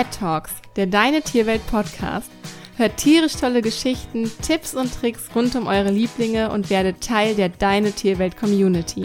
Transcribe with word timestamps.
Pet 0.00 0.18
Talks, 0.18 0.52
der 0.76 0.86
Deine 0.86 1.20
Tierwelt 1.20 1.60
Podcast. 1.66 2.30
Hört 2.78 2.96
tierisch 2.96 3.34
tolle 3.34 3.60
Geschichten, 3.60 4.30
Tipps 4.40 4.74
und 4.74 4.90
Tricks 4.98 5.28
rund 5.34 5.54
um 5.56 5.66
eure 5.66 5.90
Lieblinge 5.90 6.50
und 6.50 6.70
werdet 6.70 7.02
Teil 7.02 7.34
der 7.34 7.50
Deine 7.50 7.92
Tierwelt 7.92 8.34
Community. 8.34 9.04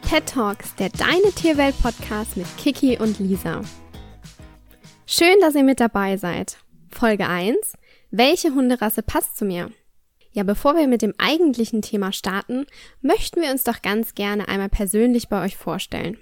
Pet 0.00 0.24
Talks, 0.24 0.74
der 0.76 0.88
Deine 0.88 1.30
Tierwelt 1.36 1.74
Podcast 1.82 2.38
mit 2.38 2.46
Kiki 2.56 2.96
und 2.96 3.18
Lisa. 3.18 3.60
Schön, 5.04 5.36
dass 5.42 5.54
ihr 5.54 5.62
mit 5.62 5.78
dabei 5.78 6.16
seid. 6.16 6.56
Folge 6.88 7.26
1. 7.26 7.74
Welche 8.10 8.54
Hunderasse 8.54 9.02
passt 9.02 9.36
zu 9.36 9.44
mir? 9.44 9.70
Ja, 10.32 10.42
bevor 10.42 10.74
wir 10.74 10.88
mit 10.88 11.02
dem 11.02 11.12
eigentlichen 11.18 11.82
Thema 11.82 12.14
starten, 12.14 12.64
möchten 13.02 13.42
wir 13.42 13.50
uns 13.50 13.64
doch 13.64 13.82
ganz 13.82 14.14
gerne 14.14 14.48
einmal 14.48 14.70
persönlich 14.70 15.28
bei 15.28 15.44
euch 15.44 15.58
vorstellen. 15.58 16.16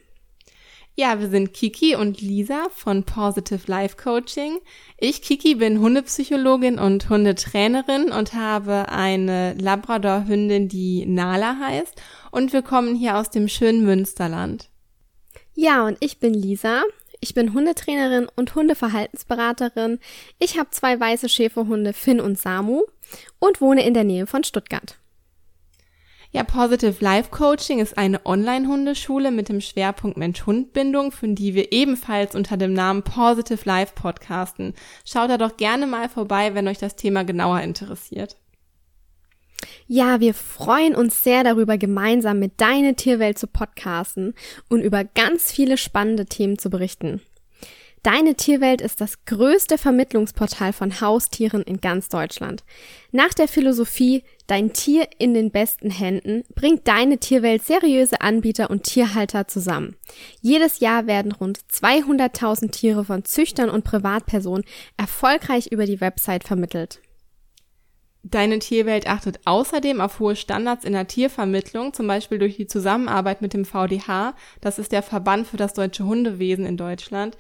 Ja, 1.01 1.21
wir 1.21 1.29
sind 1.29 1.55
Kiki 1.55 1.95
und 1.95 2.21
Lisa 2.21 2.67
von 2.75 3.05
Positive 3.05 3.61
Life 3.69 3.97
Coaching. 3.97 4.59
Ich, 4.97 5.23
Kiki, 5.23 5.55
bin 5.55 5.79
Hundepsychologin 5.79 6.81
und 6.81 7.09
Hundetrainerin 7.09 8.11
und 8.11 8.35
habe 8.35 8.89
eine 8.89 9.55
Labrador-Hündin, 9.55 10.67
die 10.67 11.07
Nala 11.07 11.57
heißt. 11.61 12.03
Und 12.33 12.53
wir 12.53 12.63
kommen 12.63 12.97
hier 12.97 13.17
aus 13.17 13.31
dem 13.31 13.47
schönen 13.47 13.85
Münsterland. 13.85 14.71
Ja, 15.55 15.87
und 15.87 15.99
ich 16.01 16.19
bin 16.19 16.35
Lisa. 16.35 16.83
Ich 17.21 17.33
bin 17.33 17.55
Hundetrainerin 17.55 18.27
und 18.35 18.57
Hundeverhaltensberaterin. 18.57 20.01
Ich 20.41 20.59
habe 20.59 20.71
zwei 20.71 20.99
weiße 20.99 21.29
Schäferhunde, 21.29 21.93
Finn 21.93 22.21
und 22.21 22.41
Samu, 22.41 22.83
und 23.39 23.61
wohne 23.61 23.87
in 23.87 23.95
der 23.95 24.03
Nähe 24.03 24.27
von 24.27 24.43
Stuttgart. 24.43 24.99
Ja, 26.31 26.45
Positive 26.45 27.03
Life 27.03 27.31
Coaching 27.31 27.79
ist 27.79 27.97
eine 27.97 28.27
Online-Hundeschule 28.27 29.31
mit 29.31 29.49
dem 29.49 29.63
Schwerpunkt 29.63 30.19
Mensch-Hund-Bindung, 30.19 31.11
für 31.11 31.29
die 31.29 31.55
wir 31.55 31.73
ebenfalls 31.73 32.35
unter 32.35 32.59
dem 32.59 32.75
Namen 32.75 33.03
Positive 33.03 33.61
Life 33.65 33.95
podcasten. 33.95 34.75
Schaut 35.07 35.31
da 35.31 35.39
doch 35.39 35.57
gerne 35.57 35.87
mal 35.87 36.11
vorbei, 36.11 36.55
wenn 36.55 36.69
euch 36.69 36.77
das 36.77 36.97
Thema 36.97 37.25
genauer 37.25 37.63
interessiert. 37.63 38.37
Ja, 39.87 40.21
wir 40.21 40.35
freuen 40.35 40.95
uns 40.95 41.25
sehr 41.25 41.45
darüber, 41.45 41.79
gemeinsam 41.79 42.39
mit 42.39 42.61
Deine 42.61 42.95
Tierwelt 42.95 43.39
zu 43.39 43.47
podcasten 43.47 44.35
und 44.69 44.83
über 44.83 45.05
ganz 45.05 45.51
viele 45.51 45.79
spannende 45.79 46.27
Themen 46.27 46.59
zu 46.59 46.69
berichten. 46.69 47.23
Deine 48.09 48.37
Tierwelt 48.37 48.81
ist 48.81 49.03
das 49.03 49.27
größte 49.27 49.77
Vermittlungsportal 49.77 50.73
von 50.73 51.03
Haustieren 51.03 51.63
in 51.63 51.83
ganz 51.83 52.09
Deutschland. 52.09 52.65
Nach 53.13 53.35
der 53.35 53.49
Philosophie 53.49 54.25
Dein 54.47 54.73
Tier 54.73 55.07
in 55.19 55.35
den 55.35 55.51
besten 55.51 55.91
Händen 55.91 56.43
bringt 56.55 56.89
Deine 56.89 57.19
Tierwelt 57.19 57.67
seriöse 57.67 58.23
Anbieter 58.23 58.71
und 58.71 58.85
Tierhalter 58.85 59.47
zusammen. 59.47 59.95
Jedes 60.41 60.81
Jahr 60.81 61.07
werden 61.07 61.33
rund 61.33 61.59
200.000 61.71 62.71
Tiere 62.71 63.05
von 63.05 63.27
Züchtern 63.27 63.69
und 63.69 63.85
Privatpersonen 63.85 64.65
erfolgreich 64.97 65.67
über 65.67 65.85
die 65.85 66.01
Website 66.01 66.45
vermittelt. 66.45 67.03
Deine 68.23 68.59
Tierwelt 68.59 69.07
achtet 69.07 69.41
außerdem 69.45 70.01
auf 70.01 70.19
hohe 70.19 70.35
Standards 70.35 70.87
in 70.87 70.95
der 70.95 71.09
Tiervermittlung, 71.09 71.93
zum 71.93 72.07
Beispiel 72.07 72.39
durch 72.39 72.57
die 72.57 72.67
Zusammenarbeit 72.67 73.43
mit 73.43 73.53
dem 73.53 73.67
VDH, 73.67 74.35
das 74.63 74.79
ist 74.79 74.93
der 74.93 75.03
Verband 75.03 75.47
für 75.47 75.59
das 75.59 75.75
deutsche 75.75 76.05
Hundewesen 76.05 76.65
in 76.65 76.79
Deutschland, 76.79 77.37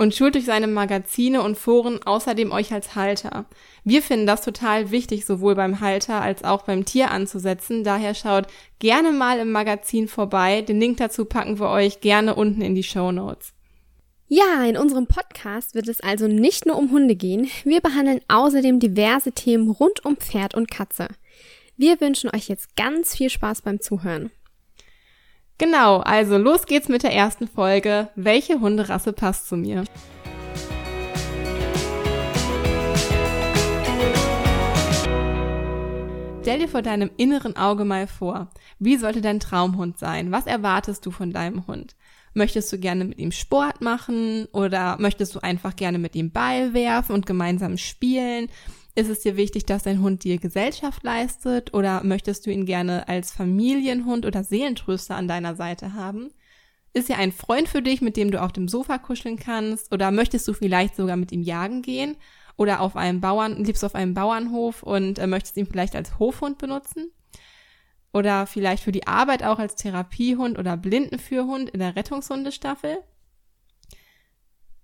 und 0.00 0.14
schult 0.14 0.34
durch 0.34 0.46
seine 0.46 0.66
Magazine 0.66 1.42
und 1.42 1.58
Foren 1.58 2.02
außerdem 2.02 2.52
euch 2.52 2.72
als 2.72 2.94
Halter. 2.94 3.44
Wir 3.84 4.00
finden 4.00 4.26
das 4.26 4.40
total 4.40 4.90
wichtig, 4.90 5.26
sowohl 5.26 5.54
beim 5.54 5.80
Halter 5.80 6.22
als 6.22 6.42
auch 6.42 6.62
beim 6.62 6.86
Tier 6.86 7.10
anzusetzen. 7.10 7.84
Daher 7.84 8.14
schaut 8.14 8.46
gerne 8.78 9.12
mal 9.12 9.38
im 9.38 9.52
Magazin 9.52 10.08
vorbei. 10.08 10.62
Den 10.62 10.80
Link 10.80 10.96
dazu 10.96 11.26
packen 11.26 11.60
wir 11.60 11.68
euch 11.68 12.00
gerne 12.00 12.34
unten 12.34 12.62
in 12.62 12.74
die 12.74 12.82
Show 12.82 13.12
Notes. 13.12 13.52
Ja, 14.26 14.64
in 14.64 14.78
unserem 14.78 15.06
Podcast 15.06 15.74
wird 15.74 15.86
es 15.86 16.00
also 16.00 16.28
nicht 16.28 16.64
nur 16.64 16.76
um 16.76 16.92
Hunde 16.92 17.14
gehen. 17.14 17.50
Wir 17.64 17.82
behandeln 17.82 18.22
außerdem 18.28 18.80
diverse 18.80 19.32
Themen 19.32 19.68
rund 19.68 20.02
um 20.06 20.16
Pferd 20.16 20.54
und 20.54 20.70
Katze. 20.70 21.08
Wir 21.76 22.00
wünschen 22.00 22.30
euch 22.34 22.48
jetzt 22.48 22.74
ganz 22.74 23.14
viel 23.14 23.28
Spaß 23.28 23.60
beim 23.60 23.82
Zuhören. 23.82 24.30
Genau, 25.60 25.98
also 25.98 26.38
los 26.38 26.64
geht's 26.64 26.88
mit 26.88 27.02
der 27.02 27.12
ersten 27.12 27.46
Folge. 27.46 28.08
Welche 28.14 28.60
Hunderasse 28.60 29.12
passt 29.12 29.46
zu 29.46 29.58
mir? 29.58 29.84
Stell 36.40 36.60
dir 36.60 36.66
vor 36.66 36.80
deinem 36.80 37.10
inneren 37.18 37.58
Auge 37.58 37.84
mal 37.84 38.06
vor, 38.06 38.48
wie 38.78 38.96
sollte 38.96 39.20
dein 39.20 39.38
Traumhund 39.38 39.98
sein? 39.98 40.32
Was 40.32 40.46
erwartest 40.46 41.04
du 41.04 41.10
von 41.10 41.30
deinem 41.30 41.66
Hund? 41.66 41.94
Möchtest 42.32 42.72
du 42.72 42.78
gerne 42.78 43.04
mit 43.04 43.18
ihm 43.18 43.30
Sport 43.30 43.82
machen 43.82 44.46
oder 44.52 44.96
möchtest 44.98 45.34
du 45.34 45.40
einfach 45.40 45.76
gerne 45.76 45.98
mit 45.98 46.16
ihm 46.16 46.30
Ball 46.30 46.72
werfen 46.72 47.14
und 47.14 47.26
gemeinsam 47.26 47.76
spielen? 47.76 48.48
Ist 49.00 49.08
es 49.08 49.20
dir 49.20 49.38
wichtig, 49.38 49.64
dass 49.64 49.84
dein 49.84 50.02
Hund 50.02 50.24
dir 50.24 50.36
Gesellschaft 50.36 51.02
leistet 51.02 51.72
oder 51.72 52.04
möchtest 52.04 52.44
du 52.44 52.50
ihn 52.50 52.66
gerne 52.66 53.08
als 53.08 53.32
Familienhund 53.32 54.26
oder 54.26 54.44
Seelentröster 54.44 55.16
an 55.16 55.26
deiner 55.26 55.56
Seite 55.56 55.94
haben? 55.94 56.34
Ist 56.92 57.08
er 57.08 57.16
ein 57.16 57.32
Freund 57.32 57.66
für 57.66 57.80
dich, 57.80 58.02
mit 58.02 58.18
dem 58.18 58.30
du 58.30 58.42
auf 58.42 58.52
dem 58.52 58.68
Sofa 58.68 58.98
kuscheln 58.98 59.38
kannst 59.38 59.90
oder 59.94 60.10
möchtest 60.10 60.46
du 60.48 60.52
vielleicht 60.52 60.96
sogar 60.96 61.16
mit 61.16 61.32
ihm 61.32 61.40
jagen 61.40 61.80
gehen 61.80 62.18
oder 62.58 62.82
auf 62.82 62.94
einem 62.94 63.22
Bauern, 63.22 63.64
lebst 63.64 63.82
du 63.82 63.86
auf 63.86 63.94
einem 63.94 64.12
Bauernhof 64.12 64.82
und 64.82 65.18
äh, 65.18 65.26
möchtest 65.26 65.56
ihn 65.56 65.64
vielleicht 65.66 65.96
als 65.96 66.18
Hofhund 66.18 66.58
benutzen? 66.58 67.10
Oder 68.12 68.46
vielleicht 68.46 68.82
für 68.82 68.92
die 68.92 69.06
Arbeit 69.06 69.42
auch 69.42 69.58
als 69.58 69.76
Therapiehund 69.76 70.58
oder 70.58 70.76
Blindenführhund 70.76 71.70
in 71.70 71.80
der 71.80 71.96
Rettungshundestaffel? 71.96 72.98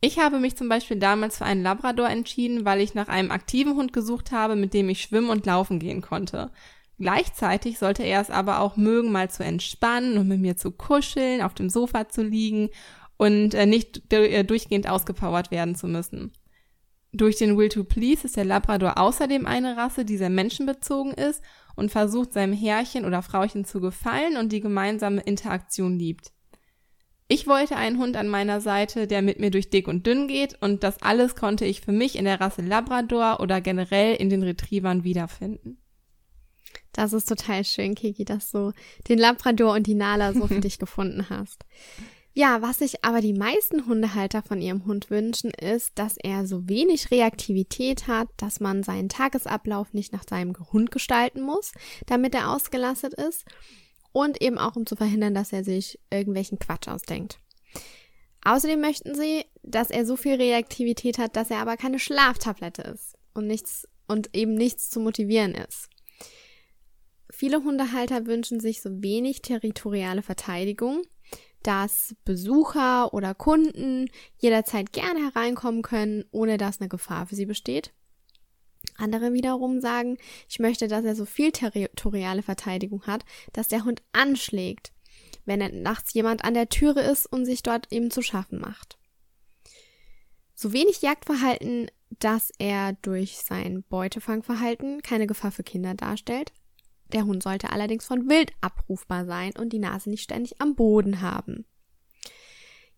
Ich 0.01 0.19
habe 0.19 0.39
mich 0.39 0.57
zum 0.57 0.69
Beispiel 0.69 0.99
damals 0.99 1.39
für 1.39 1.47
einen 1.47 1.63
Labrador 1.63 2.09
entschieden, 2.09 2.65
weil 2.65 2.81
ich 2.81 2.95
nach 2.95 3.09
einem 3.09 3.31
aktiven 3.31 3.77
Hund 3.77 3.93
gesucht 3.93 4.31
habe, 4.31 4.55
mit 4.55 4.75
dem 4.75 4.89
ich 4.89 5.01
schwimmen 5.01 5.31
und 5.31 5.47
laufen 5.47 5.79
gehen 5.79 6.03
konnte. 6.03 6.51
Gleichzeitig 6.99 7.79
sollte 7.79 8.03
er 8.03 8.21
es 8.21 8.31
aber 8.31 8.61
auch 8.61 8.77
mögen, 8.77 9.13
mal 9.13 9.31
zu 9.31 9.43
entspannen 9.43 10.17
und 10.17 10.29
mit 10.29 10.41
mir 10.41 10.57
zu 10.57 10.71
kuscheln, 10.71 11.43
auf 11.43 11.55
dem 11.55 11.69
Sofa 11.69 12.09
zu 12.09 12.23
liegen 12.23 12.71
und 13.17 13.55
äh, 13.55 13.67
nicht 13.67 14.13
äh, 14.13 14.45
durchgehend 14.45 14.89
ausgepowert 14.89 15.51
werden 15.51 15.75
zu 15.75 15.89
müssen. 15.89 16.33
Durch 17.13 17.37
den 17.37 17.57
Will 17.57 17.71
to 17.71 17.85
Please 17.85 18.27
ist 18.27 18.37
der 18.37 18.45
Labrador 18.45 18.99
außerdem 18.99 19.47
eine 19.47 19.77
Rasse, 19.77 20.05
die 20.05 20.19
sehr 20.19 20.31
menschenbezogen 20.31 21.13
ist 21.13 21.43
und 21.75 21.91
versucht 21.91 22.33
seinem 22.33 22.53
Herrchen 22.53 23.05
oder 23.05 23.23
Frauchen 23.23 23.65
zu 23.65 23.81
gefallen 23.81 24.37
und 24.37 24.53
die 24.53 24.61
gemeinsame 24.61 25.23
Interaktion 25.23 25.99
liebt. 25.99 26.33
Ich 27.29 27.49
wollte 27.49 27.75
einen 27.75 27.99
Hund 27.99 28.17
an 28.17 28.29
meiner 28.29 28.61
Seite, 28.61 29.09
der 29.09 29.21
mit 29.21 29.41
mir 29.41 29.51
durch 29.51 29.69
dick 29.69 29.89
und 29.89 30.07
dünn 30.07 30.29
geht 30.29 30.57
und 30.63 30.85
das 30.85 31.03
alles 31.03 31.35
konnte 31.35 31.65
ich 31.65 31.81
für 31.81 31.91
mich 31.91 32.17
in 32.17 32.25
der 32.25 32.41
Rasse 32.41 32.63
Labrador 32.63 33.41
oder 33.41 33.61
generell 33.61 34.15
in 34.15 34.31
den 34.31 34.45
Retrievern 34.45 35.03
wiederfinden. 35.03 35.79
Das 36.93 37.13
ist 37.13 37.29
total 37.29 37.65
schön, 37.65 37.97
Kiki, 37.97 38.25
dass 38.25 38.53
du 38.53 38.73
den 39.09 39.19
Labrador 39.19 39.75
und 39.75 39.89
die 39.89 39.95
Nala 39.95 40.35
so 40.35 40.47
für 40.47 40.61
dich 40.61 40.79
gefunden 40.79 41.29
hast. 41.29 41.65
Ja, 42.33 42.63
was 42.63 42.79
sich 42.79 43.05
aber 43.05 43.21
die 43.21 43.33
meisten 43.33 43.87
Hundehalter 43.87 44.43
von 44.43 44.61
ihrem 44.61 44.85
Hund 44.85 45.11
wünschen, 45.11 45.51
ist, 45.51 45.99
dass 45.99 46.19
er 46.19 46.47
so 46.47 46.69
wenig 46.69 47.11
Reaktivität 47.11 48.07
hat, 48.07 48.29
dass 48.37 48.61
man 48.61 48.83
seinen 48.83 49.09
Tagesablauf 49.09 49.95
nicht 49.95 50.13
nach 50.13 50.25
seinem 50.29 50.55
Hund 50.73 50.91
gestalten 50.91 51.41
muss, 51.41 51.73
damit 52.07 52.35
er 52.35 52.53
ausgelastet 52.53 53.15
ist 53.15 53.47
und 54.17 54.41
eben 54.41 54.57
auch 54.57 54.77
um 54.77 54.87
zu 54.87 54.97
verhindern, 54.97 55.35
dass 55.35 55.53
er 55.53 55.63
sich 55.63 56.01
irgendwelchen 56.11 56.59
Quatsch 56.59 56.89
ausdenkt. 56.89 57.39
Außerdem 58.43 58.81
möchten 58.81 59.15
sie, 59.15 59.45
dass 59.63 59.91
er 59.91 60.07
so 60.07 60.17
viel 60.17 60.37
Reaktivität 60.37 61.19
hat, 61.19 61.37
dass 61.37 61.51
er 61.51 61.59
aber 61.59 61.77
keine 61.77 61.99
Schlaftablette 61.99 62.81
ist 62.81 63.19
und 63.35 63.47
nichts 63.47 63.87
und 64.09 64.35
eben 64.35 64.55
nichts 64.55 64.89
zu 64.89 65.01
motivieren 65.01 65.55
ist. 65.55 65.91
Viele 67.31 67.63
Hundehalter 67.63 68.25
wünschen 68.25 68.59
sich 68.59 68.81
so 68.81 69.03
wenig 69.03 69.43
territoriale 69.43 70.23
Verteidigung, 70.23 71.03
dass 71.63 72.17
Besucher 72.25 73.13
oder 73.13 73.35
Kunden 73.35 74.09
jederzeit 74.39 74.95
gerne 74.95 75.27
hereinkommen 75.27 75.83
können, 75.83 76.25
ohne 76.31 76.57
dass 76.57 76.81
eine 76.81 76.89
Gefahr 76.89 77.27
für 77.27 77.35
sie 77.35 77.45
besteht. 77.45 77.93
Andere 78.99 79.33
wiederum 79.33 79.81
sagen, 79.81 80.19
ich 80.49 80.59
möchte, 80.59 80.89
dass 80.89 81.05
er 81.05 81.17
so 81.17 81.25
viel 81.25 81.53
territoriale 81.53 82.43
Verteidigung 82.43 83.07
hat, 83.07 83.25
dass 83.53 83.69
der 83.69 83.85
Hund 83.85 84.03
anschlägt, 84.13 84.93
wenn 85.45 85.83
nachts 85.83 86.15
jemand 86.15 86.45
an 86.45 86.55
der 86.55 86.69
Türe 86.69 87.01
ist 87.01 87.27
und 87.27 87.45
sich 87.45 87.63
dort 87.63 87.93
eben 87.93 88.11
zu 88.11 88.23
schaffen 88.23 88.61
macht. 88.61 88.99
So 90.55 90.73
wenig 90.73 91.03
Jagdverhalten, 91.03 91.91
dass 92.19 92.51
er 92.59 92.95
durch 93.03 93.37
sein 93.39 93.85
Beutefangverhalten 93.89 95.03
keine 95.03 95.27
Gefahr 95.27 95.53
für 95.53 95.65
Kinder 95.65 95.95
darstellt. 95.95 96.53
Der 97.13 97.25
Hund 97.25 97.43
sollte 97.43 97.71
allerdings 97.71 98.07
von 98.07 98.29
Wild 98.29 98.53
abrufbar 98.61 99.27
sein 99.27 99.53
und 99.57 99.73
die 99.73 99.79
Nase 99.79 100.11
nicht 100.11 100.23
ständig 100.23 100.61
am 100.61 100.75
Boden 100.75 101.21
haben. 101.21 101.67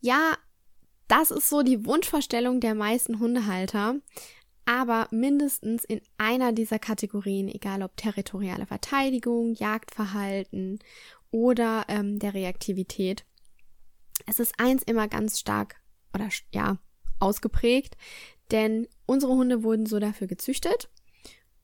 Ja, 0.00 0.37
das 1.09 1.31
ist 1.31 1.49
so 1.49 1.62
die 1.62 1.85
Wunschvorstellung 1.85 2.61
der 2.61 2.75
meisten 2.75 3.19
Hundehalter 3.19 3.97
aber 4.69 5.09
mindestens 5.11 5.82
in 5.82 6.03
einer 6.19 6.53
dieser 6.53 6.79
Kategorien, 6.79 7.49
egal 7.49 7.82
ob 7.82 7.97
territoriale 7.97 8.67
Verteidigung, 8.67 9.55
Jagdverhalten 9.55 10.79
oder 11.31 11.87
ähm, 11.88 12.19
der 12.19 12.35
Reaktivität. 12.35 13.25
Es 14.26 14.38
ist 14.41 14.53
eins 14.59 14.82
immer 14.82 15.09
ganz 15.09 15.41
stark 15.41 15.76
oder 16.12 16.29
ja, 16.53 16.76
ausgeprägt, 17.19 17.97
denn 18.50 18.87
unsere 19.06 19.32
Hunde 19.32 19.62
wurden 19.62 19.87
so 19.87 19.99
dafür 20.00 20.26
gezüchtet 20.26 20.91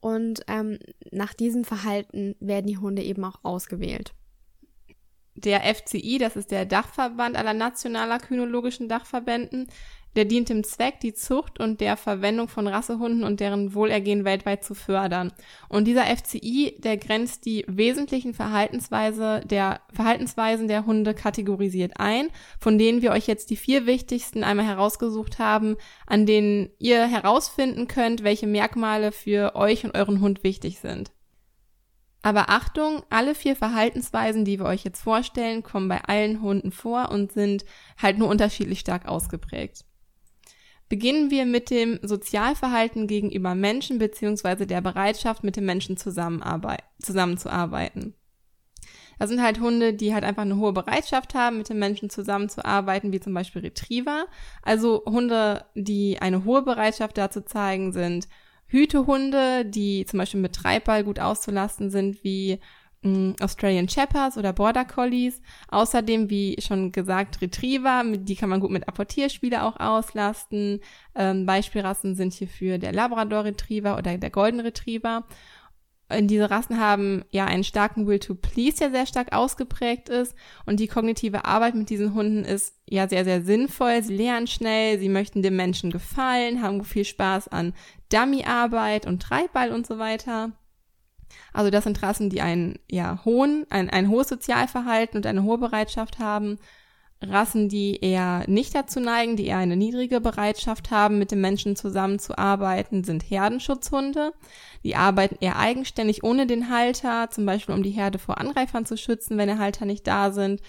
und 0.00 0.40
ähm, 0.48 0.78
nach 1.10 1.34
diesem 1.34 1.64
Verhalten 1.64 2.36
werden 2.40 2.68
die 2.68 2.78
Hunde 2.78 3.02
eben 3.02 3.22
auch 3.22 3.40
ausgewählt. 3.42 4.14
Der 5.34 5.60
FCI, 5.74 6.16
das 6.16 6.36
ist 6.36 6.50
der 6.50 6.64
Dachverband 6.64 7.36
aller 7.36 7.52
nationaler 7.52 8.18
kynologischen 8.18 8.88
Dachverbänden, 8.88 9.68
der 10.16 10.25
dient 10.25 10.49
dem 10.49 10.64
Zweck, 10.64 11.00
die 11.00 11.14
Zucht 11.14 11.61
und 11.61 11.81
der 11.81 11.96
Verwendung 11.96 12.49
von 12.49 12.66
Rassehunden 12.66 13.25
und 13.25 13.40
deren 13.40 13.75
Wohlergehen 13.75 14.25
weltweit 14.25 14.64
zu 14.64 14.75
fördern. 14.75 15.32
Und 15.69 15.87
dieser 15.87 16.05
FCI, 16.05 16.76
der 16.78 16.96
grenzt 16.96 17.46
die 17.46 17.64
wesentlichen 17.66 18.34
Verhaltensweise 18.34 19.40
der, 19.44 19.81
Verhaltensweisen 19.93 20.69
der 20.69 20.87
Hunde 20.87 21.14
kategorisiert 21.14 21.93
ein, 21.96 22.28
von 22.58 22.78
denen 22.78 23.02
wir 23.02 23.12
euch 23.12 23.26
jetzt 23.26 23.50
die 23.50 23.56
vier 23.56 23.87
wichtigsten 23.87 24.44
einmal 24.44 24.66
herausgesucht 24.66 25.38
haben, 25.38 25.76
an 26.06 26.26
denen 26.26 26.70
ihr 26.78 27.06
herausfinden 27.06 27.88
könnt, 27.88 28.22
welche 28.22 28.46
Merkmale 28.46 29.12
für 29.12 29.56
euch 29.56 29.84
und 29.84 29.96
euren 29.96 30.20
Hund 30.20 30.44
wichtig 30.44 30.81
sind. 30.81 31.12
Aber 32.25 32.49
Achtung, 32.49 33.02
alle 33.10 33.34
vier 33.34 33.55
Verhaltensweisen, 33.55 34.46
die 34.46 34.58
wir 34.58 34.64
euch 34.64 34.82
jetzt 34.82 35.02
vorstellen, 35.02 35.62
kommen 35.62 35.88
bei 35.88 36.02
allen 36.05 36.40
Hunden 36.40 36.72
vor 36.72 37.10
und 37.10 37.32
sind 37.32 37.67
halt 38.00 38.17
nur 38.17 38.28
unterschiedlich 38.28 38.81
stark 38.81 39.06
ausgeprägt. 39.06 39.84
Beginnen 40.88 41.31
wir 41.31 41.46
mit 41.46 41.70
dem 41.70 41.98
Sozialverhalten 42.02 43.06
gegenüber 43.06 43.54
Menschen 43.54 43.98
beziehungsweise 43.98 44.66
der 44.66 44.81
Bereitschaft, 44.81 45.44
mit 45.44 45.56
den 45.56 45.64
Menschen 45.64 45.96
zusammenzuarbeiten. 45.96 48.14
Das 49.19 49.31
sind 49.31 49.42
halt 49.42 49.60
Hunde, 49.60 49.94
die 49.94 50.12
halt 50.12 50.25
einfach 50.25 50.42
eine 50.42 50.56
hohe 50.56 50.72
Bereitschaft 50.72 51.34
haben, 51.34 51.58
mit 51.58 51.69
den 51.69 51.78
Menschen 51.78 52.10
zusammenzuarbeiten, 52.10 53.12
wie 53.12 53.20
zum 53.20 53.32
Beispiel 53.32 53.62
Retriever. 53.62 54.26
Also 54.62 55.04
Hunde, 55.06 55.64
die 55.75 56.19
eine 56.20 56.44
hohe 56.44 56.62
Bereitschaft 56.62 57.16
dazu 57.16 57.40
zeigen, 57.40 57.92
sind 57.92 58.28
Hütehunde, 58.66 59.64
die 59.64 60.04
zum 60.06 60.19
Beispiel 60.19 60.40
mit 60.40 60.54
Treibball 60.54 61.04
gut 61.04 61.20
auszulasten 61.20 61.90
sind, 61.90 62.25
wie 62.25 62.58
Australian 63.40 63.88
Shepherds 63.88 64.38
oder 64.38 64.52
Border 64.52 64.84
Collies. 64.84 65.40
Außerdem, 65.68 66.30
wie 66.30 66.56
schon 66.60 66.92
gesagt, 66.92 67.40
Retriever, 67.42 68.02
die 68.04 68.36
kann 68.36 68.48
man 68.48 68.60
gut 68.60 68.70
mit 68.70 68.88
Apportierspiele 68.88 69.62
auch 69.62 69.78
auslasten. 69.78 70.80
Ähm, 71.14 71.46
Beispielrassen 71.46 72.14
sind 72.14 72.32
hierfür 72.32 72.78
der 72.78 72.92
Labrador 72.92 73.44
Retriever 73.44 73.98
oder 73.98 74.16
der 74.16 74.30
Golden 74.30 74.60
Retriever. 74.60 75.24
Und 76.10 76.28
diese 76.28 76.50
Rassen 76.50 76.78
haben 76.78 77.24
ja 77.30 77.46
einen 77.46 77.64
starken 77.64 78.06
Will 78.06 78.18
to 78.18 78.34
Please, 78.34 78.78
der 78.78 78.90
sehr 78.90 79.06
stark 79.06 79.34
ausgeprägt 79.34 80.08
ist. 80.08 80.34
Und 80.66 80.80
die 80.80 80.86
kognitive 80.86 81.44
Arbeit 81.44 81.74
mit 81.74 81.88
diesen 81.90 82.14
Hunden 82.14 82.44
ist 82.44 82.74
ja 82.88 83.08
sehr, 83.08 83.24
sehr 83.24 83.42
sinnvoll. 83.42 84.02
Sie 84.02 84.16
lernen 84.16 84.46
schnell, 84.46 84.98
sie 84.98 85.08
möchten 85.08 85.42
dem 85.42 85.56
Menschen 85.56 85.90
gefallen, 85.90 86.62
haben 86.62 86.84
viel 86.84 87.04
Spaß 87.04 87.48
an 87.48 87.72
Dummyarbeit 88.12 89.06
und 89.06 89.22
Treibball 89.22 89.72
und 89.72 89.86
so 89.86 89.98
weiter. 89.98 90.52
Also 91.52 91.70
das 91.70 91.84
sind 91.84 92.02
Rassen, 92.02 92.30
die 92.30 92.40
einen 92.40 92.78
ja 92.90 93.20
hohen, 93.24 93.66
ein, 93.70 93.90
ein 93.90 94.08
hohes 94.08 94.28
Sozialverhalten 94.28 95.16
und 95.18 95.26
eine 95.26 95.42
hohe 95.42 95.58
Bereitschaft 95.58 96.18
haben. 96.18 96.58
Rassen, 97.22 97.68
die 97.68 98.00
eher 98.00 98.44
nicht 98.48 98.74
dazu 98.74 99.00
neigen, 99.00 99.36
die 99.36 99.46
eher 99.46 99.58
eine 99.58 99.76
niedrige 99.76 100.20
Bereitschaft 100.20 100.90
haben, 100.90 101.18
mit 101.18 101.30
den 101.30 101.40
Menschen 101.40 101.76
zusammenzuarbeiten, 101.76 103.04
sind 103.04 103.22
Herdenschutzhunde. 103.22 104.32
Die 104.82 104.96
arbeiten 104.96 105.36
eher 105.40 105.58
eigenständig 105.58 106.22
ohne 106.22 106.46
den 106.46 106.70
Halter, 106.70 107.30
zum 107.30 107.46
Beispiel 107.46 107.74
um 107.74 107.82
die 107.82 107.90
Herde 107.90 108.18
vor 108.18 108.38
Angreifern 108.38 108.84
zu 108.84 108.96
schützen, 108.96 109.38
wenn 109.38 109.48
der 109.48 109.58
Halter 109.58 109.86
nicht 109.86 110.06
da 110.06 110.32
sind. 110.32 110.60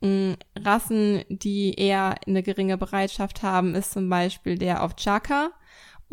Mm, 0.00 0.32
Rassen, 0.56 1.22
die 1.28 1.74
eher 1.74 2.16
eine 2.26 2.42
geringe 2.42 2.76
Bereitschaft 2.76 3.42
haben, 3.42 3.74
ist 3.74 3.92
zum 3.92 4.08
Beispiel 4.08 4.58
der 4.58 4.82
Ovchaka 4.82 5.50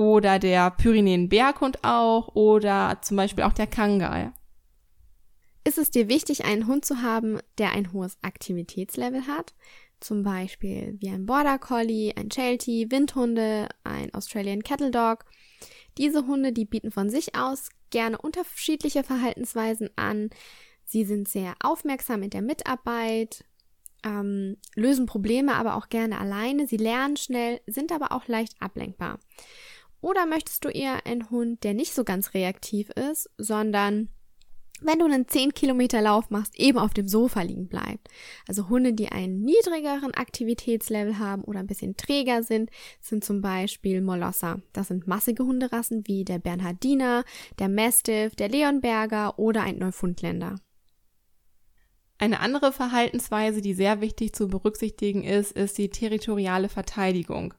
oder 0.02 0.40
der 0.40 0.72
Pyrenäen-Berghund 0.72 1.84
auch 1.84 2.34
oder 2.34 2.98
zum 3.04 3.18
Beispiel 3.18 3.44
auch 3.44 3.54
der 3.54 3.68
Kangal. 3.68 4.34
Ist 5.64 5.78
es 5.78 5.92
dir 5.92 6.10
wichtig, 6.10 6.44
einen 6.44 6.66
Hund 6.66 6.86
zu 6.86 7.04
haben, 7.04 7.40
der 7.60 7.72
ein 7.74 7.94
hohes 7.94 8.18
Aktivitätslevel 8.24 9.28
hat? 9.28 9.54
Zum 10.00 10.24
Beispiel 10.24 10.96
wie 11.00 11.10
ein 11.10 11.28
Border 11.28 11.60
Collie, 11.60 12.14
ein 12.18 12.32
Sheltie, 12.32 12.90
Windhunde, 12.90 13.70
ein 13.84 14.12
Australian 14.16 14.64
Cattle 14.64 14.90
Dog. 14.90 15.26
Diese 16.00 16.26
Hunde, 16.26 16.52
die 16.52 16.66
bieten 16.66 16.90
von 16.90 17.12
sich 17.12 17.36
aus 17.36 17.70
gerne 17.92 18.18
unterschiedliche 18.18 19.04
Verhaltensweisen 19.04 19.92
an. 19.98 20.32
Sie 20.84 21.06
sind 21.06 21.28
sehr 21.28 21.54
aufmerksam 21.62 22.24
in 22.24 22.32
der 22.32 22.42
Mitarbeit, 22.42 23.46
ähm, 24.04 24.58
lösen 24.74 25.06
Probleme 25.06 25.54
aber 25.54 25.76
auch 25.76 25.90
gerne 25.90 26.20
alleine. 26.20 26.66
Sie 26.66 26.78
lernen 26.78 27.18
schnell, 27.18 27.62
sind 27.68 27.92
aber 27.92 28.12
auch 28.14 28.28
leicht 28.28 28.56
ablenkbar. 28.60 29.20
Oder 30.02 30.26
möchtest 30.26 30.66
du 30.66 30.70
eher 30.70 31.06
einen 31.06 31.30
Hund, 31.30 31.64
der 31.64 31.74
nicht 31.74 31.94
so 31.94 32.04
ganz 32.04 32.34
reaktiv 32.34 32.90
ist, 32.90 33.30
sondern 33.38 34.10
wenn 34.84 34.98
du 34.98 35.06
einen 35.06 35.28
10 35.28 35.54
Kilometer 35.54 36.02
Lauf 36.02 36.32
machst, 36.32 36.60
eben 36.60 36.80
auf 36.80 36.94
dem 36.94 37.08
Sofa 37.08 37.44
liegen 37.44 37.68
bleibt. 37.68 38.08
Also 38.48 38.68
Hunde, 38.68 38.94
die 38.94 39.10
einen 39.10 39.44
niedrigeren 39.44 40.14
Aktivitätslevel 40.16 41.20
haben 41.20 41.44
oder 41.44 41.60
ein 41.60 41.68
bisschen 41.68 41.98
träger 41.98 42.42
sind, 42.42 42.72
sind 43.00 43.24
zum 43.24 43.42
Beispiel 43.42 44.02
Molosser. 44.02 44.60
Das 44.74 44.88
sind 44.88 45.06
massige 45.06 45.44
Hunderassen 45.44 46.08
wie 46.08 46.26
der 46.26 46.40
Bernhardiner, 46.40 47.24
der 47.60 47.70
Mastiff, 47.70 48.36
der 48.36 48.50
Leonberger 48.50 49.38
oder 49.38 49.62
ein 49.62 49.78
Neufundländer. 49.78 50.56
Eine 52.18 52.40
andere 52.40 52.72
Verhaltensweise, 52.72 53.62
die 53.62 53.74
sehr 53.74 54.02
wichtig 54.02 54.34
zu 54.34 54.48
berücksichtigen 54.48 55.24
ist, 55.24 55.52
ist 55.52 55.78
die 55.78 55.90
territoriale 55.90 56.70
Verteidigung. 56.70 57.54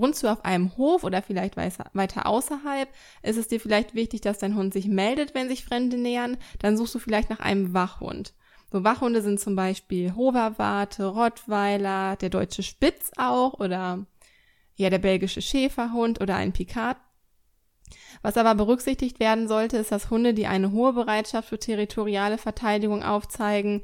Wohnst 0.00 0.22
du 0.22 0.28
auf 0.28 0.44
einem 0.44 0.76
Hof 0.76 1.04
oder 1.04 1.22
vielleicht 1.22 1.56
weiter 1.56 2.26
außerhalb, 2.26 2.88
ist 3.22 3.36
es 3.36 3.48
dir 3.48 3.60
vielleicht 3.60 3.94
wichtig, 3.94 4.20
dass 4.20 4.38
dein 4.38 4.54
Hund 4.54 4.72
sich 4.72 4.86
meldet, 4.86 5.34
wenn 5.34 5.48
sich 5.48 5.64
Fremde 5.64 5.96
nähern, 5.96 6.36
dann 6.60 6.76
suchst 6.76 6.94
du 6.94 6.98
vielleicht 6.98 7.30
nach 7.30 7.40
einem 7.40 7.74
Wachhund. 7.74 8.34
So 8.70 8.84
Wachhunde 8.84 9.22
sind 9.22 9.40
zum 9.40 9.56
Beispiel 9.56 10.14
Hoverwarte, 10.14 11.06
Rottweiler, 11.06 12.16
der 12.16 12.28
deutsche 12.28 12.62
Spitz 12.62 13.10
auch 13.16 13.54
oder 13.60 14.06
ja 14.76 14.90
der 14.90 14.98
belgische 14.98 15.42
Schäferhund 15.42 16.20
oder 16.20 16.36
ein 16.36 16.52
Picard. 16.52 16.98
Was 18.22 18.36
aber 18.36 18.54
berücksichtigt 18.54 19.20
werden 19.20 19.48
sollte, 19.48 19.78
ist, 19.78 19.90
dass 19.92 20.10
Hunde, 20.10 20.34
die 20.34 20.46
eine 20.46 20.72
hohe 20.72 20.92
Bereitschaft 20.92 21.48
für 21.48 21.58
territoriale 21.58 22.36
Verteidigung 22.36 23.02
aufzeigen, 23.02 23.82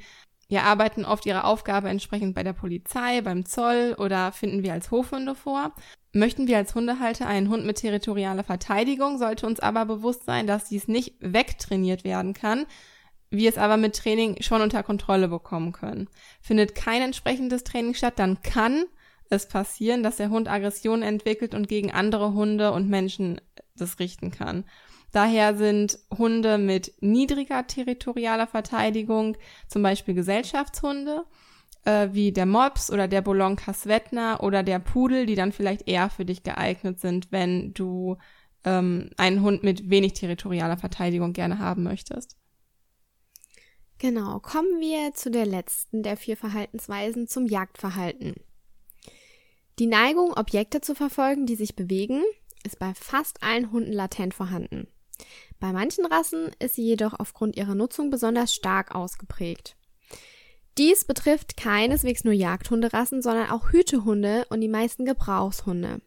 ja, 0.49 0.63
arbeiten 0.63 1.05
oft 1.05 1.27
ihre 1.27 1.45
Aufgabe 1.45 1.89
entsprechend 1.89 2.35
bei 2.35 2.43
der 2.43 2.53
Polizei, 2.53 3.21
beim 3.23 3.47
Zoll 3.47 3.97
oder 3.99 4.33
finden 4.33 4.63
wir 4.63 4.73
als 4.73 4.91
Hofhunde 4.91 5.35
vor. 5.35 5.73
Möchten 6.13 6.47
wir 6.47 6.59
als 6.59 6.75
Hundehalter 6.75 7.27
einen 7.27 7.49
Hund 7.49 7.67
mit 7.67 7.79
territorialer 7.79 8.45
Verteidigung, 8.45 9.19
sollte 9.19 9.47
uns 9.47 9.61
aber 9.61 9.85
bewusst 9.85 10.25
sein, 10.25 10.47
dass 10.47 10.69
dies 10.69 10.87
nicht 10.87 11.15
wegtrainiert 11.21 12.05
werden 12.05 12.35
kann, 12.35 12.67
wir 13.31 13.49
es 13.49 13.59
aber 13.59 13.77
mit 13.77 13.97
Training 13.97 14.41
schon 14.41 14.63
unter 14.63 14.83
Kontrolle 14.83 15.29
bekommen 15.29 15.73
können. 15.73 16.09
Findet 16.41 16.75
kein 16.75 17.03
entsprechendes 17.03 17.65
Training 17.65 17.95
statt, 17.95 18.15
dann 18.17 18.43
kann 18.43 18.85
es 19.31 19.49
passieren, 19.49 20.03
dass 20.03 20.17
der 20.17 20.31
Hund 20.31 20.49
Aggressionen 20.49 21.03
entwickelt 21.03 21.55
und 21.55 21.69
gegen 21.69 21.91
andere 21.91 22.33
Hunde 22.35 22.73
und 22.73 22.89
Menschen 22.89 23.41
das 23.77 23.99
richten 23.99 24.31
kann. 24.31 24.65
Daher 25.15 25.57
sind 25.57 26.01
Hunde 26.11 26.59
mit 26.59 26.93
niedriger 27.01 27.69
territorialer 27.69 28.49
Verteidigung, 28.49 29.37
zum 29.69 29.81
Beispiel 29.81 30.13
Gesellschaftshunde, 30.13 31.25
äh, 31.85 32.09
wie 32.11 32.33
der 32.33 32.47
Mops 32.47 32.91
oder 32.91 33.07
der 33.07 33.23
Boulogne 33.23 33.55
Casvetna 33.55 34.41
oder 34.41 34.65
der 34.65 34.81
Pudel, 34.81 35.25
die 35.25 35.37
dann 35.37 35.53
vielleicht 35.53 35.87
eher 35.87 36.11
für 36.11 36.25
dich 36.25 36.43
geeignet 36.43 36.99
sind, 36.99 37.31
wenn 37.31 37.73
du 37.75 38.17
ähm, 38.65 39.11
einen 39.17 39.43
Hund 39.43 39.63
mit 39.63 39.89
wenig 39.89 40.15
territorialer 40.15 40.79
Verteidigung 40.79 41.33
gerne 41.33 41.61
haben 41.61 41.85
möchtest. 41.85 42.37
Genau, 43.99 44.41
kommen 44.41 44.81
wir 44.81 45.15
zu 45.15 45.31
der 45.31 45.47
letzten 45.47 46.03
der 46.03 46.17
vier 46.17 46.37
Verhaltensweisen 46.37 47.29
zum 47.29 47.47
Jagdverhalten. 47.47 48.35
Die 49.79 49.87
Neigung, 49.87 50.33
Objekte 50.33 50.81
zu 50.81 50.97
verfolgen, 50.97 51.47
die 51.47 51.55
sich 51.55 51.77
bewegen, 51.77 52.25
ist 52.65 52.81
bei 52.81 52.95
fast 52.95 53.45
allen 53.45 53.71
Hunden 53.71 53.93
latent 53.93 54.35
vorhanden. 54.35 54.89
Bei 55.61 55.73
manchen 55.73 56.07
Rassen 56.07 56.51
ist 56.59 56.75
sie 56.75 56.85
jedoch 56.85 57.15
aufgrund 57.19 57.57
ihrer 57.57 57.75
Nutzung 57.75 58.11
besonders 58.11 58.55
stark 58.55 58.95
ausgeprägt. 58.95 59.77
Dies 60.77 61.05
betrifft 61.05 61.57
keineswegs 61.57 62.25
nur 62.25 62.35
Jagdhunderassen, 62.35 63.23
sondern 63.23 63.51
auch 63.51 63.71
Hütehunde 63.71 64.47
und 64.51 64.61
die 64.61 64.69
meisten 64.69 65.05
Gebrauchshunde. 65.05 66.01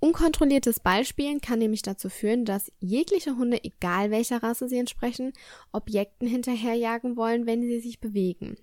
Unkontrolliertes 0.00 0.80
Ballspielen 0.80 1.40
kann 1.40 1.58
nämlich 1.58 1.82
dazu 1.82 2.10
führen, 2.10 2.44
dass 2.44 2.72
jegliche 2.78 3.36
Hunde, 3.36 3.62
egal 3.64 4.10
welcher 4.10 4.42
Rasse 4.42 4.68
sie 4.68 4.78
entsprechen, 4.78 5.32
Objekten 5.72 6.28
hinterherjagen 6.28 7.16
wollen, 7.16 7.46
wenn 7.46 7.62
sie 7.62 7.80
sich 7.80 8.00
bewegen. 8.00 8.56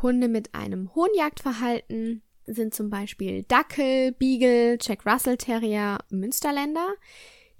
Hunde 0.00 0.28
mit 0.28 0.54
einem 0.54 0.94
hohen 0.94 1.14
Jagdverhalten 1.14 2.22
sind 2.46 2.74
zum 2.74 2.88
Beispiel 2.88 3.42
Dackel, 3.42 4.12
Beagle, 4.12 4.78
Jack 4.80 5.04
Russell 5.04 5.36
Terrier, 5.36 5.98
Münsterländer. 6.10 6.94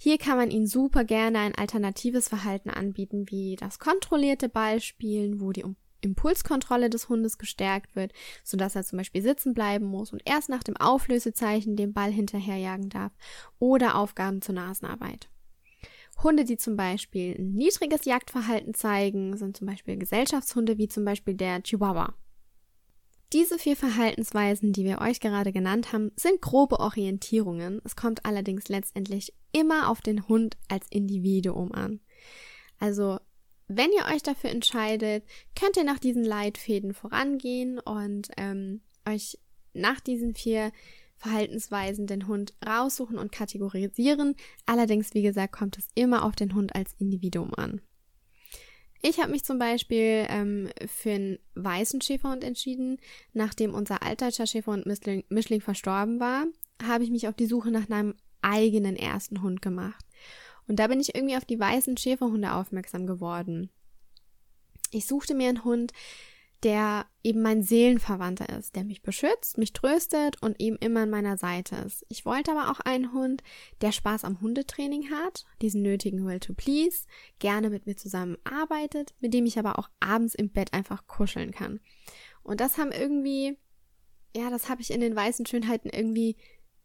Hier 0.00 0.16
kann 0.16 0.38
man 0.38 0.52
ihnen 0.52 0.68
super 0.68 1.02
gerne 1.02 1.40
ein 1.40 1.56
alternatives 1.56 2.28
Verhalten 2.28 2.70
anbieten, 2.70 3.30
wie 3.30 3.56
das 3.56 3.80
kontrollierte 3.80 4.48
Ballspielen, 4.48 5.40
wo 5.40 5.50
die 5.50 5.64
Impulskontrolle 6.02 6.88
des 6.88 7.08
Hundes 7.08 7.36
gestärkt 7.36 7.96
wird, 7.96 8.12
sodass 8.44 8.76
er 8.76 8.84
zum 8.84 8.98
Beispiel 8.98 9.22
sitzen 9.22 9.54
bleiben 9.54 9.86
muss 9.86 10.12
und 10.12 10.22
erst 10.24 10.50
nach 10.50 10.62
dem 10.62 10.76
Auflösezeichen 10.76 11.74
den 11.74 11.92
Ball 11.92 12.12
hinterherjagen 12.12 12.90
darf 12.90 13.12
oder 13.58 13.96
Aufgaben 13.96 14.40
zur 14.40 14.54
Nasenarbeit. 14.54 15.28
Hunde, 16.22 16.44
die 16.44 16.56
zum 16.56 16.76
Beispiel 16.76 17.34
ein 17.36 17.52
niedriges 17.52 18.04
Jagdverhalten 18.04 18.74
zeigen, 18.74 19.36
sind 19.36 19.56
zum 19.56 19.66
Beispiel 19.66 19.96
Gesellschaftshunde 19.96 20.78
wie 20.78 20.88
zum 20.88 21.04
Beispiel 21.04 21.34
der 21.34 21.62
Chihuahua. 21.62 22.14
Diese 23.34 23.58
vier 23.58 23.76
Verhaltensweisen, 23.76 24.72
die 24.72 24.84
wir 24.84 25.00
euch 25.02 25.20
gerade 25.20 25.52
genannt 25.52 25.92
haben, 25.92 26.12
sind 26.16 26.40
grobe 26.40 26.80
Orientierungen. 26.80 27.82
Es 27.84 27.94
kommt 27.94 28.24
allerdings 28.24 28.68
letztendlich 28.68 29.34
immer 29.52 29.90
auf 29.90 30.00
den 30.00 30.26
Hund 30.28 30.56
als 30.68 30.86
Individuum 30.88 31.72
an. 31.72 32.00
Also, 32.78 33.18
wenn 33.66 33.90
ihr 33.92 34.06
euch 34.14 34.22
dafür 34.22 34.48
entscheidet, 34.48 35.24
könnt 35.54 35.76
ihr 35.76 35.84
nach 35.84 35.98
diesen 35.98 36.24
Leitfäden 36.24 36.94
vorangehen 36.94 37.78
und 37.78 38.28
ähm, 38.38 38.80
euch 39.06 39.38
nach 39.74 40.00
diesen 40.00 40.34
vier 40.34 40.72
Verhaltensweisen 41.16 42.06
den 42.06 42.28
Hund 42.28 42.54
raussuchen 42.66 43.18
und 43.18 43.30
kategorisieren. 43.30 44.36
Allerdings, 44.64 45.12
wie 45.12 45.22
gesagt, 45.22 45.52
kommt 45.52 45.76
es 45.76 45.88
immer 45.94 46.24
auf 46.24 46.34
den 46.34 46.54
Hund 46.54 46.74
als 46.74 46.94
Individuum 46.98 47.52
an. 47.54 47.82
Ich 49.00 49.20
habe 49.20 49.30
mich 49.30 49.44
zum 49.44 49.58
Beispiel 49.58 50.26
ähm, 50.28 50.70
für 50.86 51.12
einen 51.12 51.38
weißen 51.54 52.00
Schäferhund 52.00 52.42
entschieden. 52.42 52.98
Nachdem 53.32 53.74
unser 53.74 54.02
altdeutscher 54.02 54.46
Schäferhund 54.46 54.86
Mischling, 54.86 55.24
Mischling 55.28 55.60
verstorben 55.60 56.18
war, 56.18 56.46
habe 56.82 57.04
ich 57.04 57.10
mich 57.10 57.28
auf 57.28 57.34
die 57.34 57.46
Suche 57.46 57.70
nach 57.70 57.88
einem 57.88 58.14
eigenen 58.42 58.96
ersten 58.96 59.42
Hund 59.42 59.62
gemacht. 59.62 60.04
Und 60.66 60.76
da 60.76 60.86
bin 60.88 61.00
ich 61.00 61.14
irgendwie 61.14 61.36
auf 61.36 61.44
die 61.44 61.58
weißen 61.58 61.96
Schäferhunde 61.96 62.52
aufmerksam 62.52 63.06
geworden. 63.06 63.70
Ich 64.90 65.06
suchte 65.06 65.34
mir 65.34 65.48
einen 65.48 65.64
Hund, 65.64 65.92
der 66.64 67.06
eben 67.22 67.40
mein 67.40 67.62
Seelenverwandter 67.62 68.48
ist, 68.58 68.74
der 68.74 68.84
mich 68.84 69.02
beschützt, 69.02 69.58
mich 69.58 69.72
tröstet 69.72 70.42
und 70.42 70.60
eben 70.60 70.76
immer 70.76 71.00
an 71.00 71.10
meiner 71.10 71.36
Seite 71.36 71.76
ist. 71.76 72.04
Ich 72.08 72.24
wollte 72.24 72.50
aber 72.50 72.70
auch 72.70 72.80
einen 72.80 73.12
Hund, 73.12 73.42
der 73.80 73.92
Spaß 73.92 74.24
am 74.24 74.40
Hundetraining 74.40 75.10
hat, 75.10 75.44
diesen 75.62 75.82
nötigen 75.82 76.26
Will 76.26 76.40
to 76.40 76.54
Please, 76.54 77.06
gerne 77.38 77.70
mit 77.70 77.86
mir 77.86 77.96
zusammen 77.96 78.36
arbeitet, 78.44 79.14
mit 79.20 79.34
dem 79.34 79.46
ich 79.46 79.58
aber 79.58 79.78
auch 79.78 79.88
abends 80.00 80.34
im 80.34 80.50
Bett 80.50 80.72
einfach 80.72 81.06
kuscheln 81.06 81.52
kann. 81.52 81.80
Und 82.42 82.60
das 82.60 82.78
haben 82.78 82.92
irgendwie, 82.92 83.56
ja, 84.34 84.50
das 84.50 84.68
habe 84.68 84.80
ich 84.80 84.90
in 84.90 85.00
den 85.00 85.14
weißen 85.14 85.46
Schönheiten 85.46 85.90
irgendwie 85.90 86.36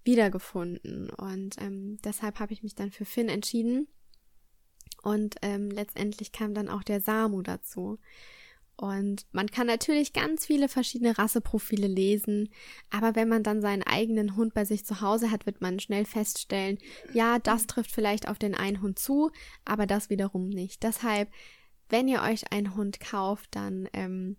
wiedergefunden. 0.04 1.10
Und 1.10 1.56
ähm, 1.60 1.98
deshalb 2.04 2.40
habe 2.40 2.54
ich 2.54 2.62
mich 2.62 2.76
dann 2.76 2.92
für 2.92 3.06
Finn 3.06 3.30
entschieden. 3.30 3.88
Und 5.02 5.36
ähm, 5.42 5.72
letztendlich 5.72 6.32
kam 6.32 6.54
dann 6.54 6.70
auch 6.70 6.84
der 6.84 7.02
Samu 7.02 7.42
dazu. 7.42 8.00
Und 8.76 9.28
man 9.32 9.48
kann 9.48 9.68
natürlich 9.68 10.14
ganz 10.14 10.46
viele 10.46 10.68
verschiedene 10.68 11.18
Rasseprofile 11.18 11.88
lesen, 11.88 12.50
aber 12.90 13.16
wenn 13.16 13.30
man 13.30 13.44
dann 13.44 13.62
seinen 13.62 13.84
eigenen 13.84 14.36
Hund 14.36 14.54
bei 14.54 14.66
sich 14.66 14.84
zu 14.84 15.00
Hause 15.00 15.30
hat, 15.30 15.46
wird 15.46 15.62
man 15.62 15.80
schnell 15.80 16.06
feststellen, 16.06 16.80
ja, 17.14 17.38
das 17.38 17.68
trifft 17.68 17.92
vielleicht 17.92 18.28
auf 18.28 18.40
den 18.40 18.56
einen 18.56 18.82
Hund 18.82 18.98
zu, 18.98 19.32
aber 19.64 19.86
das 19.86 20.10
wiederum 20.10 20.50
nicht. 20.50 20.82
Deshalb, 20.82 21.30
wenn 21.90 22.08
ihr 22.08 22.24
euch 22.24 22.52
einen 22.52 22.76
Hund 22.76 23.00
kauft, 23.00 23.56
dann 23.56 23.88
ähm, 23.94 24.38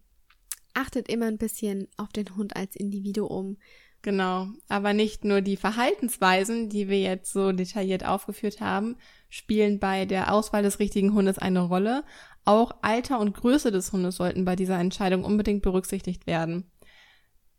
achtet 0.75 1.09
immer 1.09 1.26
ein 1.26 1.38
bisschen 1.38 1.88
auf 1.97 2.09
den 2.09 2.37
Hund 2.37 2.57
als 2.57 2.75
Individuum. 2.75 3.59
Genau, 4.04 4.49
aber 4.68 4.92
nicht 4.92 5.25
nur 5.25 5.40
die 5.40 5.56
Verhaltensweisen, 5.56 6.68
die 6.68 6.90
wir 6.90 7.00
jetzt 7.00 7.32
so 7.32 7.52
detailliert 7.52 8.04
aufgeführt 8.04 8.61
haben, 8.61 8.96
spielen 9.30 9.78
bei 9.78 10.04
der 10.04 10.30
Auswahl 10.30 10.62
des 10.62 10.78
richtigen 10.78 11.14
Hundes 11.14 11.38
eine 11.38 11.62
Rolle, 11.62 12.04
auch 12.44 12.73
Alter 12.82 13.18
und 13.18 13.32
Größe 13.34 13.73
des 13.73 13.94
Hundes 13.94 14.16
sollten 14.16 14.44
bei 14.44 14.56
dieser 14.56 14.78
Entscheidung 14.78 15.25
unbedingt 15.25 15.62
berücksichtigt 15.62 16.26
werden. 16.26 16.70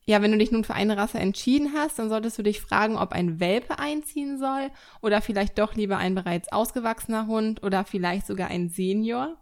Ja, 0.05 0.21
wenn 0.21 0.31
du 0.31 0.37
dich 0.37 0.51
nun 0.51 0.63
für 0.63 0.75
eine 0.75 0.97
Rasse 0.97 1.17
entschieden 1.17 1.73
hast, 1.73 1.97
dann 1.97 2.09
solltest 2.09 2.37
du 2.37 2.43
dich 2.43 2.61
fragen, 2.61 2.95
ob 2.95 3.11
ein 3.11 3.39
Welpe 3.39 3.79
einziehen 3.79 4.37
soll 4.37 4.69
oder 5.01 5.23
vielleicht 5.23 5.57
doch 5.57 5.73
lieber 5.73 5.97
ein 5.97 6.13
bereits 6.13 6.51
ausgewachsener 6.51 7.25
Hund 7.25 7.63
oder 7.63 7.85
vielleicht 7.85 8.27
sogar 8.27 8.49
ein 8.49 8.69
Senior. 8.69 9.35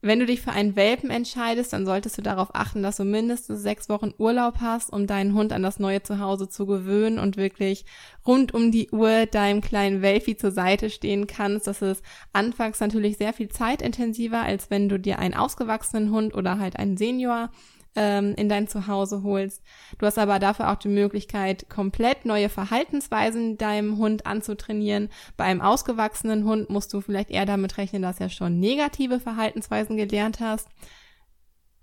Wenn 0.00 0.20
du 0.20 0.26
dich 0.26 0.40
für 0.40 0.52
einen 0.52 0.76
Welpen 0.76 1.10
entscheidest, 1.10 1.72
dann 1.72 1.84
solltest 1.84 2.16
du 2.16 2.22
darauf 2.22 2.54
achten, 2.54 2.84
dass 2.84 2.98
du 2.98 3.04
mindestens 3.04 3.62
sechs 3.62 3.88
Wochen 3.88 4.14
Urlaub 4.16 4.58
hast, 4.60 4.92
um 4.92 5.08
deinen 5.08 5.34
Hund 5.34 5.52
an 5.52 5.64
das 5.64 5.80
neue 5.80 6.04
Zuhause 6.04 6.48
zu 6.48 6.66
gewöhnen 6.66 7.18
und 7.18 7.36
wirklich 7.36 7.84
rund 8.24 8.54
um 8.54 8.70
die 8.70 8.90
Uhr 8.90 9.26
deinem 9.26 9.60
kleinen 9.60 10.00
Welfi 10.00 10.36
zur 10.36 10.52
Seite 10.52 10.90
stehen 10.90 11.26
kannst. 11.26 11.66
Das 11.66 11.82
ist 11.82 12.04
anfangs 12.32 12.78
natürlich 12.78 13.16
sehr 13.16 13.32
viel 13.32 13.48
zeitintensiver, 13.48 14.40
als 14.40 14.70
wenn 14.70 14.88
du 14.88 15.00
dir 15.00 15.18
einen 15.18 15.34
ausgewachsenen 15.34 16.12
Hund 16.12 16.32
oder 16.32 16.60
halt 16.60 16.76
einen 16.76 16.96
Senior 16.96 17.50
ähm, 17.98 18.34
in 18.36 18.48
dein 18.48 18.68
Zuhause 18.68 19.24
holst. 19.24 19.60
Du 19.98 20.06
hast 20.06 20.18
aber 20.18 20.38
dafür 20.38 20.70
auch 20.70 20.76
die 20.76 20.88
Möglichkeit, 20.88 21.68
komplett 21.68 22.24
neue 22.24 22.48
Verhaltensweisen 22.48 23.58
deinem 23.58 23.98
Hund 23.98 24.24
anzutrainieren. 24.24 25.08
Bei 25.36 25.44
einem 25.44 25.60
ausgewachsenen 25.60 26.44
Hund 26.44 26.70
musst 26.70 26.94
du 26.94 27.00
vielleicht 27.00 27.30
eher 27.30 27.44
damit 27.44 27.76
rechnen, 27.76 28.02
dass 28.02 28.20
er 28.20 28.28
schon 28.28 28.60
negative 28.60 29.18
Verhaltensweisen 29.18 29.96
gelernt 29.96 30.38
hast. 30.38 30.68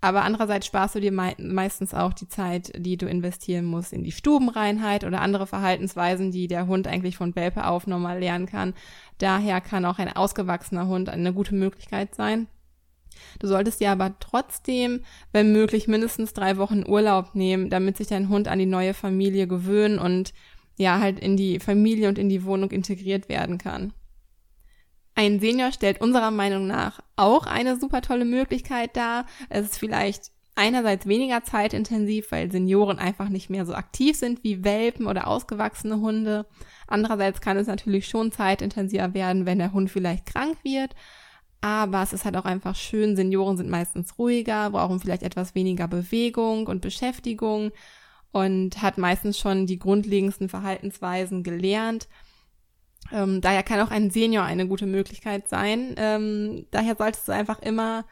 Aber 0.00 0.22
andererseits 0.22 0.66
sparst 0.66 0.94
du 0.94 1.00
dir 1.00 1.12
mei 1.12 1.34
meistens 1.38 1.92
auch 1.92 2.12
die 2.12 2.28
Zeit, 2.28 2.72
die 2.76 2.96
du 2.96 3.06
investieren 3.06 3.64
musst 3.64 3.92
in 3.92 4.04
die 4.04 4.12
Stubenreinheit 4.12 5.04
oder 5.04 5.20
andere 5.20 5.46
Verhaltensweisen, 5.46 6.30
die 6.30 6.48
der 6.48 6.66
Hund 6.66 6.86
eigentlich 6.86 7.16
von 7.16 7.34
Welpe 7.34 7.66
auf 7.66 7.86
normal 7.86 8.20
lernen 8.20 8.46
kann. 8.46 8.74
Daher 9.18 9.60
kann 9.60 9.84
auch 9.84 9.98
ein 9.98 10.14
ausgewachsener 10.14 10.86
Hund 10.86 11.08
eine 11.08 11.32
gute 11.32 11.54
Möglichkeit 11.54 12.14
sein. 12.14 12.46
Du 13.38 13.46
solltest 13.46 13.80
dir 13.80 13.90
aber 13.90 14.18
trotzdem, 14.20 15.02
wenn 15.32 15.52
möglich, 15.52 15.88
mindestens 15.88 16.32
drei 16.32 16.56
Wochen 16.56 16.84
Urlaub 16.86 17.34
nehmen, 17.34 17.70
damit 17.70 17.96
sich 17.96 18.08
dein 18.08 18.28
Hund 18.28 18.48
an 18.48 18.58
die 18.58 18.66
neue 18.66 18.94
Familie 18.94 19.46
gewöhnen 19.46 19.98
und 19.98 20.32
ja, 20.78 21.00
halt 21.00 21.18
in 21.20 21.36
die 21.36 21.58
Familie 21.58 22.08
und 22.08 22.18
in 22.18 22.28
die 22.28 22.44
Wohnung 22.44 22.70
integriert 22.70 23.28
werden 23.28 23.58
kann. 23.58 23.92
Ein 25.14 25.40
Senior 25.40 25.72
stellt 25.72 26.02
unserer 26.02 26.30
Meinung 26.30 26.66
nach 26.66 27.00
auch 27.16 27.46
eine 27.46 27.80
super 27.80 28.02
tolle 28.02 28.26
Möglichkeit 28.26 28.94
dar. 28.96 29.24
Es 29.48 29.64
ist 29.64 29.78
vielleicht 29.78 30.30
einerseits 30.56 31.06
weniger 31.06 31.42
zeitintensiv, 31.42 32.30
weil 32.32 32.50
Senioren 32.50 32.98
einfach 32.98 33.30
nicht 33.30 33.48
mehr 33.48 33.64
so 33.64 33.74
aktiv 33.74 34.16
sind 34.16 34.44
wie 34.44 34.62
Welpen 34.62 35.06
oder 35.06 35.26
ausgewachsene 35.26 36.00
Hunde. 36.00 36.46
Andererseits 36.86 37.40
kann 37.40 37.56
es 37.56 37.66
natürlich 37.66 38.08
schon 38.08 38.30
zeitintensiver 38.30 39.14
werden, 39.14 39.46
wenn 39.46 39.58
der 39.58 39.72
Hund 39.72 39.90
vielleicht 39.90 40.26
krank 40.26 40.58
wird 40.62 40.94
aber 41.66 42.02
es 42.02 42.12
ist 42.12 42.24
halt 42.24 42.36
auch 42.36 42.44
einfach 42.44 42.76
schön. 42.76 43.16
Senioren 43.16 43.56
sind 43.56 43.68
meistens 43.68 44.18
ruhiger, 44.18 44.70
brauchen 44.70 45.00
vielleicht 45.00 45.22
etwas 45.24 45.54
weniger 45.54 45.88
Bewegung 45.88 46.66
und 46.68 46.80
Beschäftigung 46.80 47.72
und 48.30 48.82
hat 48.82 48.98
meistens 48.98 49.38
schon 49.38 49.66
die 49.66 49.78
grundlegendsten 49.78 50.48
Verhaltensweisen 50.48 51.42
gelernt. 51.42 52.08
Ähm, 53.12 53.40
daher 53.40 53.62
kann 53.62 53.80
auch 53.80 53.90
ein 53.90 54.10
Senior 54.10 54.44
eine 54.44 54.68
gute 54.68 54.86
Möglichkeit 54.86 55.48
sein. 55.48 55.94
Ähm, 55.96 56.66
daher 56.70 56.94
solltest 56.96 57.26
du 57.26 57.32
einfach 57.32 57.60
immer 57.60 58.04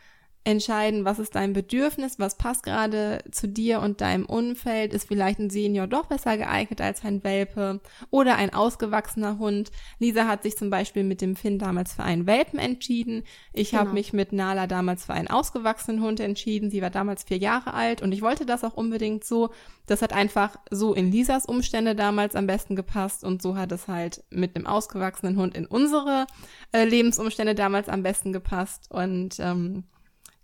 entscheiden, 0.44 1.06
was 1.06 1.18
ist 1.18 1.34
dein 1.34 1.54
Bedürfnis, 1.54 2.18
was 2.18 2.36
passt 2.36 2.64
gerade 2.64 3.24
zu 3.30 3.48
dir 3.48 3.80
und 3.80 4.02
deinem 4.02 4.26
Umfeld, 4.26 4.92
ist 4.92 5.08
vielleicht 5.08 5.38
ein 5.38 5.48
Senior 5.48 5.86
doch 5.86 6.06
besser 6.06 6.36
geeignet 6.36 6.82
als 6.82 7.02
ein 7.02 7.24
Welpe 7.24 7.80
oder 8.10 8.36
ein 8.36 8.52
ausgewachsener 8.52 9.38
Hund. 9.38 9.70
Lisa 9.98 10.26
hat 10.26 10.42
sich 10.42 10.56
zum 10.56 10.68
Beispiel 10.68 11.02
mit 11.02 11.22
dem 11.22 11.34
Finn 11.34 11.58
damals 11.58 11.94
für 11.94 12.02
einen 12.02 12.26
Welpen 12.26 12.58
entschieden. 12.58 13.22
Ich 13.54 13.70
genau. 13.70 13.82
habe 13.82 13.92
mich 13.94 14.12
mit 14.12 14.32
Nala 14.32 14.66
damals 14.66 15.06
für 15.06 15.14
einen 15.14 15.28
ausgewachsenen 15.28 16.02
Hund 16.02 16.20
entschieden. 16.20 16.70
Sie 16.70 16.82
war 16.82 16.90
damals 16.90 17.24
vier 17.24 17.38
Jahre 17.38 17.72
alt 17.72 18.02
und 18.02 18.12
ich 18.12 18.20
wollte 18.20 18.44
das 18.44 18.64
auch 18.64 18.74
unbedingt 18.74 19.24
so. 19.24 19.48
Das 19.86 20.02
hat 20.02 20.12
einfach 20.12 20.56
so 20.70 20.92
in 20.92 21.10
Lisas 21.10 21.46
Umstände 21.46 21.94
damals 21.94 22.36
am 22.36 22.46
besten 22.46 22.76
gepasst 22.76 23.24
und 23.24 23.40
so 23.40 23.56
hat 23.56 23.72
es 23.72 23.88
halt 23.88 24.22
mit 24.28 24.56
einem 24.56 24.66
ausgewachsenen 24.66 25.38
Hund 25.38 25.56
in 25.56 25.64
unsere 25.64 26.26
äh, 26.72 26.84
Lebensumstände 26.84 27.54
damals 27.54 27.88
am 27.88 28.02
besten 28.02 28.32
gepasst 28.32 28.90
und 28.90 29.36
ähm, 29.40 29.84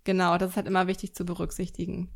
Genau, 0.05 0.39
das 0.39 0.51
ist 0.51 0.57
halt 0.57 0.67
immer 0.67 0.87
wichtig 0.87 1.15
zu 1.15 1.25
berücksichtigen. 1.25 2.11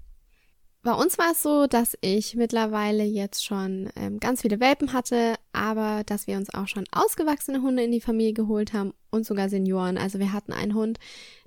Bei 0.82 0.92
uns 0.92 1.16
war 1.16 1.32
es 1.32 1.42
so, 1.42 1.66
dass 1.66 1.96
ich 2.02 2.34
mittlerweile 2.34 3.04
jetzt 3.04 3.42
schon 3.42 3.88
ähm, 3.96 4.20
ganz 4.20 4.42
viele 4.42 4.60
Welpen 4.60 4.92
hatte, 4.92 5.36
aber 5.52 6.02
dass 6.04 6.26
wir 6.26 6.36
uns 6.36 6.52
auch 6.52 6.68
schon 6.68 6.84
ausgewachsene 6.92 7.62
Hunde 7.62 7.82
in 7.84 7.90
die 7.90 8.02
Familie 8.02 8.34
geholt 8.34 8.74
haben 8.74 8.92
und 9.10 9.24
sogar 9.24 9.48
Senioren. 9.48 9.96
Also 9.96 10.18
wir 10.18 10.34
hatten 10.34 10.52
einen 10.52 10.74
Hund, 10.74 10.98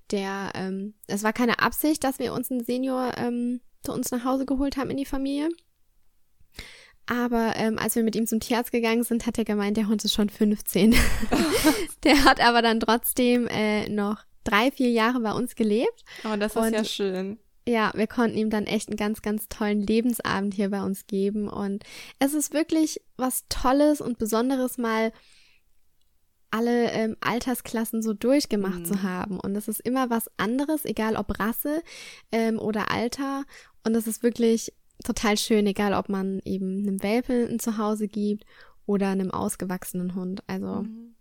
der, 0.10 0.52
ähm, 0.56 0.96
es 1.06 1.22
war 1.22 1.34
keine 1.34 1.60
Absicht, 1.60 2.04
dass 2.04 2.18
wir 2.18 2.34
uns 2.34 2.50
einen 2.50 2.64
Senior 2.64 3.14
ähm, 3.18 3.62
zu 3.84 3.94
uns 3.94 4.10
nach 4.10 4.24
Hause 4.24 4.48
geholt 4.48 4.76
haben 4.76 4.90
in 4.90 4.98
die 4.98 5.06
Familie. 5.06 5.50
Aber 7.06 7.54
ähm, 7.56 7.78
als 7.78 7.96
wir 7.96 8.04
mit 8.04 8.16
ihm 8.16 8.26
zum 8.26 8.40
Tierarzt 8.40 8.72
gegangen 8.72 9.04
sind, 9.04 9.28
hat 9.28 9.38
er 9.38 9.46
gemeint, 9.46 9.78
der 9.78 9.88
Hund 9.88 10.04
ist 10.04 10.14
schon 10.14 10.30
15. 10.30 10.96
der 12.04 12.24
hat 12.26 12.42
aber 12.42 12.64
dann 12.64 12.80
trotzdem 12.80 13.48
äh, 13.48 13.88
noch 13.88 14.24
drei, 14.48 14.72
vier 14.72 14.90
Jahre 14.92 15.20
bei 15.20 15.32
uns 15.32 15.56
gelebt. 15.56 16.04
Oh, 16.24 16.36
das 16.38 16.56
ist 16.56 16.62
und, 16.62 16.74
ja 16.74 16.84
schön. 16.84 17.40
Ja, 17.68 17.92
wir 17.96 18.08
konnten 18.08 18.38
ihm 18.38 18.50
dann 18.50 18.66
echt 18.66 18.88
einen 18.88 18.96
ganz, 18.96 19.22
ganz 19.22 19.50
tollen 19.50 19.82
Lebensabend 19.82 20.54
hier 20.54 20.70
bei 20.70 20.82
uns 20.82 21.06
geben. 21.06 21.50
Und 21.50 21.84
es 22.18 22.34
ist 22.34 22.54
wirklich 22.54 23.02
was 23.18 23.46
Tolles 23.50 24.00
und 24.00 24.18
Besonderes, 24.18 24.78
mal 24.78 25.12
alle 26.50 26.92
ähm, 26.92 27.18
Altersklassen 27.20 28.02
so 28.02 28.14
durchgemacht 28.14 28.80
mhm. 28.80 28.86
zu 28.86 29.04
haben. 29.04 29.38
Und 29.40 29.56
es 29.56 29.68
ist 29.68 29.82
immer 29.82 30.10
was 30.10 30.32
anderes, 30.38 30.86
egal 30.86 31.18
ob 31.18 31.40
Rasse 31.40 31.82
ähm, 32.32 32.58
oder 32.58 32.90
Alter. 32.90 33.44
Und 33.84 33.96
es 33.96 34.08
ist 34.08 34.24
wirklich 34.24 34.74
total 35.04 35.38
schön, 35.38 35.68
egal 35.68 35.94
ob 35.94 36.08
man 36.10 36.40
eben 36.46 36.80
einem 36.80 37.04
Welpen 37.04 37.50
ein 37.50 37.60
Zuhause 37.60 38.08
gibt 38.08 38.46
oder 38.86 39.10
einem 39.10 39.32
ausgewachsenen 39.32 40.16
Hund. 40.16 40.42
Also 40.48 40.84
mhm. 40.84 41.16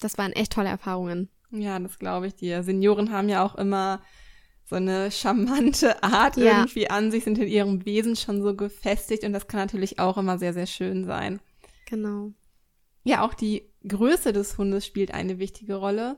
das 0.00 0.18
waren 0.18 0.32
echt 0.32 0.52
tolle 0.52 0.68
Erfahrungen. 0.68 1.30
Ja, 1.52 1.78
das 1.78 1.98
glaube 1.98 2.26
ich 2.26 2.34
dir. 2.34 2.62
Senioren 2.62 3.12
haben 3.12 3.28
ja 3.28 3.44
auch 3.44 3.54
immer 3.54 4.02
so 4.64 4.76
eine 4.76 5.10
charmante 5.10 6.02
Art 6.02 6.36
ja. 6.36 6.58
irgendwie 6.58 6.88
an 6.88 7.10
sich, 7.10 7.24
sind 7.24 7.38
in 7.38 7.48
ihrem 7.48 7.84
Wesen 7.84 8.16
schon 8.16 8.42
so 8.42 8.56
gefestigt 8.56 9.24
und 9.24 9.32
das 9.32 9.46
kann 9.46 9.60
natürlich 9.60 9.98
auch 9.98 10.16
immer 10.16 10.38
sehr, 10.38 10.54
sehr 10.54 10.66
schön 10.66 11.04
sein. 11.04 11.40
Genau. 11.86 12.32
Ja, 13.04 13.22
auch 13.22 13.34
die 13.34 13.68
Größe 13.86 14.32
des 14.32 14.56
Hundes 14.56 14.86
spielt 14.86 15.12
eine 15.12 15.38
wichtige 15.38 15.74
Rolle. 15.74 16.16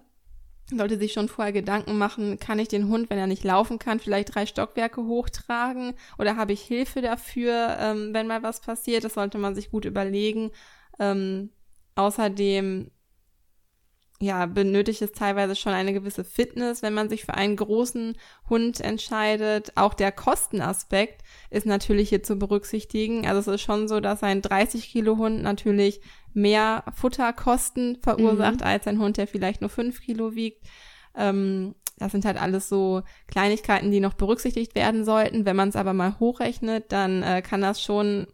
Sollte 0.70 0.98
sich 0.98 1.12
schon 1.12 1.28
vorher 1.28 1.52
Gedanken 1.52 1.98
machen, 1.98 2.38
kann 2.38 2.58
ich 2.58 2.68
den 2.68 2.88
Hund, 2.88 3.10
wenn 3.10 3.18
er 3.18 3.26
nicht 3.26 3.44
laufen 3.44 3.78
kann, 3.78 4.00
vielleicht 4.00 4.34
drei 4.34 4.46
Stockwerke 4.46 5.04
hochtragen 5.04 5.94
oder 6.16 6.36
habe 6.36 6.52
ich 6.52 6.62
Hilfe 6.62 7.02
dafür, 7.02 7.76
ähm, 7.78 8.14
wenn 8.14 8.26
mal 8.26 8.42
was 8.42 8.60
passiert? 8.60 9.04
Das 9.04 9.14
sollte 9.14 9.36
man 9.36 9.54
sich 9.54 9.70
gut 9.70 9.84
überlegen. 9.84 10.52
Ähm, 10.98 11.50
außerdem 11.96 12.90
ja, 14.24 14.46
benötigt 14.46 15.02
es 15.02 15.12
teilweise 15.12 15.54
schon 15.54 15.72
eine 15.72 15.92
gewisse 15.92 16.24
Fitness, 16.24 16.82
wenn 16.82 16.94
man 16.94 17.08
sich 17.08 17.24
für 17.24 17.34
einen 17.34 17.56
großen 17.56 18.16
Hund 18.48 18.80
entscheidet. 18.80 19.72
Auch 19.76 19.94
der 19.94 20.12
Kostenaspekt 20.12 21.22
ist 21.50 21.66
natürlich 21.66 22.08
hier 22.08 22.22
zu 22.22 22.36
berücksichtigen. 22.36 23.26
Also 23.26 23.40
es 23.40 23.56
ist 23.56 23.60
schon 23.60 23.86
so, 23.86 24.00
dass 24.00 24.22
ein 24.22 24.40
30 24.40 24.88
Kilo 24.88 25.18
Hund 25.18 25.42
natürlich 25.42 26.00
mehr 26.32 26.84
Futterkosten 26.94 27.98
verursacht 28.02 28.60
mhm. 28.60 28.66
als 28.66 28.86
ein 28.86 28.98
Hund, 28.98 29.18
der 29.18 29.26
vielleicht 29.26 29.60
nur 29.60 29.70
5 29.70 30.00
Kilo 30.00 30.34
wiegt. 30.34 30.66
Ähm, 31.14 31.74
das 31.98 32.12
sind 32.12 32.24
halt 32.24 32.40
alles 32.40 32.68
so 32.68 33.02
Kleinigkeiten, 33.28 33.90
die 33.90 34.00
noch 34.00 34.14
berücksichtigt 34.14 34.74
werden 34.74 35.04
sollten. 35.04 35.44
Wenn 35.44 35.56
man 35.56 35.68
es 35.68 35.76
aber 35.76 35.92
mal 35.92 36.18
hochrechnet, 36.18 36.90
dann 36.90 37.22
äh, 37.22 37.42
kann 37.42 37.60
das 37.60 37.82
schon 37.82 38.26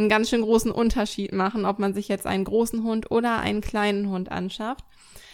einen 0.00 0.08
ganz 0.08 0.30
schön 0.30 0.42
großen 0.42 0.70
Unterschied 0.70 1.32
machen, 1.32 1.64
ob 1.64 1.78
man 1.78 1.94
sich 1.94 2.08
jetzt 2.08 2.26
einen 2.26 2.44
großen 2.44 2.82
Hund 2.82 3.10
oder 3.10 3.38
einen 3.38 3.60
kleinen 3.60 4.10
Hund 4.10 4.30
anschafft. 4.32 4.84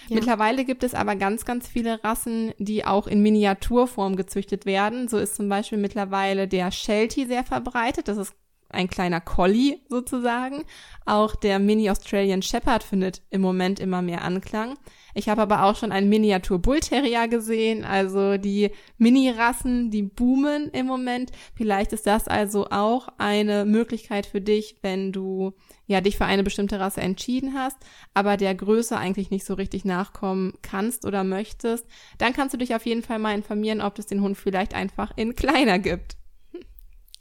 Ja. 0.08 0.16
Mittlerweile 0.16 0.64
gibt 0.64 0.84
es 0.84 0.94
aber 0.94 1.16
ganz, 1.16 1.44
ganz 1.44 1.66
viele 1.66 2.02
Rassen, 2.04 2.52
die 2.58 2.84
auch 2.84 3.06
in 3.06 3.22
Miniaturform 3.22 4.16
gezüchtet 4.16 4.66
werden. 4.66 5.08
So 5.08 5.18
ist 5.18 5.34
zum 5.34 5.48
Beispiel 5.48 5.78
mittlerweile 5.78 6.46
der 6.46 6.70
Sheltie 6.70 7.26
sehr 7.26 7.44
verbreitet. 7.44 8.08
Das 8.08 8.16
ist 8.16 8.34
ein 8.68 8.88
kleiner 8.88 9.20
Collie 9.20 9.80
sozusagen. 9.88 10.64
Auch 11.04 11.36
der 11.36 11.58
Mini 11.58 11.88
Australian 11.90 12.42
Shepherd 12.42 12.82
findet 12.82 13.22
im 13.30 13.40
Moment 13.40 13.80
immer 13.80 14.02
mehr 14.02 14.22
Anklang. 14.22 14.76
Ich 15.14 15.30
habe 15.30 15.40
aber 15.40 15.64
auch 15.64 15.76
schon 15.76 15.92
einen 15.92 16.10
Miniatur 16.10 16.58
Bull 16.58 16.80
Terrier 16.80 17.26
gesehen, 17.26 17.86
also 17.86 18.36
die 18.36 18.70
Mini-Rassen, 18.98 19.90
die 19.90 20.02
boomen 20.02 20.68
im 20.72 20.84
Moment. 20.84 21.32
Vielleicht 21.54 21.94
ist 21.94 22.06
das 22.06 22.28
also 22.28 22.66
auch 22.66 23.08
eine 23.16 23.64
Möglichkeit 23.64 24.26
für 24.26 24.42
dich, 24.42 24.76
wenn 24.82 25.12
du 25.12 25.54
ja 25.86 26.02
dich 26.02 26.18
für 26.18 26.26
eine 26.26 26.42
bestimmte 26.42 26.80
Rasse 26.80 27.00
entschieden 27.00 27.54
hast, 27.54 27.78
aber 28.12 28.36
der 28.36 28.54
Größe 28.54 28.98
eigentlich 28.98 29.30
nicht 29.30 29.46
so 29.46 29.54
richtig 29.54 29.86
nachkommen 29.86 30.52
kannst 30.60 31.06
oder 31.06 31.24
möchtest. 31.24 31.86
Dann 32.18 32.34
kannst 32.34 32.52
du 32.52 32.58
dich 32.58 32.74
auf 32.74 32.84
jeden 32.84 33.02
Fall 33.02 33.18
mal 33.18 33.34
informieren, 33.34 33.80
ob 33.80 33.98
es 33.98 34.04
den 34.04 34.20
Hund 34.20 34.36
vielleicht 34.36 34.74
einfach 34.74 35.12
in 35.16 35.34
kleiner 35.34 35.78
gibt. 35.78 36.18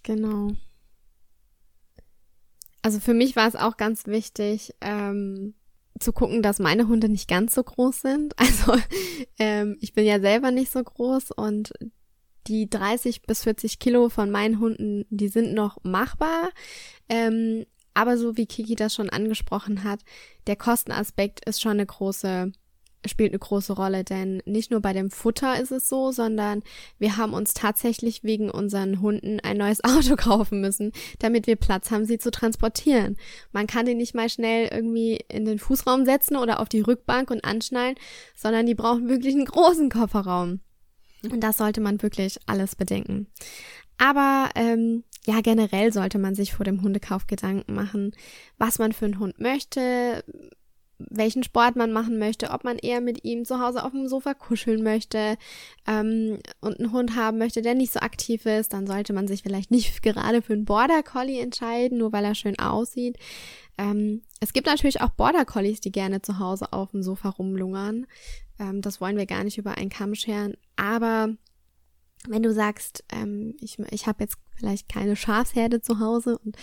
Genau. 0.04 0.50
Also 2.86 3.00
für 3.00 3.16
mich 3.16 3.36
war 3.36 3.48
es 3.48 3.56
auch 3.56 3.78
ganz 3.78 4.06
wichtig, 4.06 4.76
ähm, 4.80 5.56
zu 6.00 6.14
gucken, 6.14 6.44
dass 6.44 6.60
meine 6.60 6.88
Hunde 6.88 7.10
nicht 7.10 7.28
ganz 7.28 7.56
so 7.56 7.64
groß 7.64 8.02
sind. 8.02 8.36
Also 8.38 8.80
ähm, 9.40 9.76
ich 9.82 9.96
bin 9.96 10.06
ja 10.06 10.20
selber 10.20 10.52
nicht 10.52 10.72
so 10.72 10.84
groß 10.84 11.32
und 11.32 11.74
die 12.46 12.70
30 12.70 13.24
bis 13.24 13.42
40 13.42 13.80
Kilo 13.80 14.10
von 14.10 14.30
meinen 14.30 14.60
Hunden, 14.60 15.08
die 15.10 15.30
sind 15.30 15.56
noch 15.56 15.80
machbar. 15.82 16.52
Ähm, 17.10 17.66
aber 17.96 18.20
so 18.20 18.38
wie 18.38 18.46
Kiki 18.46 18.76
das 18.76 18.94
schon 18.94 19.10
angesprochen 19.10 19.84
hat, 19.84 20.02
der 20.46 20.56
Kostenaspekt 20.56 21.44
ist 21.50 21.62
schon 21.62 21.72
eine 21.72 21.88
große 21.88 22.52
spielt 23.08 23.32
eine 23.32 23.40
große 23.40 23.74
Rolle, 23.74 24.04
denn 24.04 24.42
nicht 24.46 24.72
nur 24.72 24.82
bei 24.82 24.94
dem 24.94 25.12
Futter 25.12 25.60
ist 25.60 25.72
es 25.72 25.90
so, 25.90 26.12
sondern 26.12 26.64
wir 27.00 27.18
haben 27.18 27.34
uns 27.34 27.54
tatsächlich 27.54 28.24
wegen 28.24 28.50
unseren 28.50 29.02
Hunden 29.02 29.40
ein 29.40 29.58
neues 29.58 29.84
Auto 29.84 30.16
kaufen 30.16 30.62
müssen, 30.62 30.92
damit 31.20 31.48
wir 31.48 31.56
Platz 31.56 31.92
haben, 31.92 32.06
sie 32.06 32.18
zu 32.18 32.32
transportieren. 32.32 33.18
Man 33.52 33.68
kann 33.68 33.86
die 33.86 33.96
nicht 33.96 34.16
mal 34.16 34.30
schnell 34.30 34.70
irgendwie 34.72 35.20
in 35.30 35.46
den 35.46 35.60
Fußraum 35.60 36.06
setzen 36.06 36.36
oder 36.36 36.60
auf 36.60 36.70
die 36.70 36.82
Rückbank 36.82 37.32
und 37.32 37.44
anschnallen, 37.44 37.96
sondern 38.36 38.66
die 38.66 38.76
brauchen 38.76 39.10
wirklich 39.10 39.36
einen 39.36 39.46
großen 39.46 39.90
Kofferraum. 39.90 40.60
Und 41.24 41.42
das 41.42 41.58
sollte 41.58 41.82
man 41.82 42.02
wirklich 42.02 42.38
alles 42.46 42.76
bedenken. 42.76 43.28
Aber 43.98 44.50
ähm, 44.56 45.04
ja, 45.26 45.42
generell 45.42 45.92
sollte 45.92 46.20
man 46.20 46.36
sich 46.36 46.54
vor 46.54 46.66
dem 46.66 46.82
Hundekauf 46.82 47.28
Gedanken 47.28 47.74
machen, 47.74 48.12
was 48.58 48.80
man 48.80 48.92
für 48.92 49.06
einen 49.06 49.20
Hund 49.20 49.40
möchte, 49.40 50.24
welchen 50.98 51.44
Sport 51.44 51.76
man 51.76 51.92
machen 51.92 52.18
möchte, 52.18 52.52
ob 52.52 52.64
man 52.64 52.78
eher 52.78 53.02
mit 53.02 53.24
ihm 53.24 53.46
zu 53.46 53.60
Hause 53.60 53.84
auf 53.84 53.92
dem 53.92 54.08
Sofa 54.08 54.34
kuscheln 54.34 54.84
möchte 54.84 55.38
ähm, 55.88 56.40
und 56.62 56.80
einen 56.80 56.92
Hund 56.92 57.16
haben 57.16 57.38
möchte, 57.38 57.62
der 57.62 57.76
nicht 57.76 57.94
so 57.94 58.00
aktiv 58.00 58.46
ist, 58.46 58.74
dann 58.74 58.88
sollte 58.88 59.14
man 59.14 59.28
sich 59.28 59.44
vielleicht 59.44 59.72
nicht 59.72 60.02
gerade 60.04 60.42
für 60.42 60.54
einen 60.54 60.66
Border 60.66 61.04
Collie 61.04 61.42
entscheiden, 61.42 61.98
nur 61.98 62.12
weil 62.14 62.26
er 62.26 62.36
schön 62.36 62.58
aussieht. 62.60 63.18
Ähm, 63.78 64.22
es 64.40 64.54
gibt 64.54 64.68
natürlich 64.68 65.02
auch 65.02 65.10
Border 65.10 65.46
Collies, 65.46 65.82
die 65.82 65.92
gerne 65.92 66.22
zu 66.22 66.40
Hause 66.40 66.72
auf 66.72 66.92
dem 66.92 67.04
Sofa 67.04 67.30
rumlungern. 67.30 68.08
Ähm, 68.60 68.82
das 68.82 69.02
wollen 69.02 69.18
wir 69.18 69.26
gar 69.26 69.44
nicht 69.44 69.58
über 69.58 69.78
einen 69.78 69.90
Kamm 69.90 70.16
scheren, 70.16 70.56
aber 70.78 71.30
wenn 72.28 72.44
du 72.44 72.54
sagst, 72.54 73.04
ähm, 73.12 73.56
ich, 73.60 73.78
ich 73.92 74.08
habe 74.08 74.24
jetzt 74.24 74.38
vielleicht 74.56 74.90
keine 74.90 75.16
Schafsherde 75.16 75.82
zu 75.82 76.00
Hause 76.00 76.38
und 76.38 76.56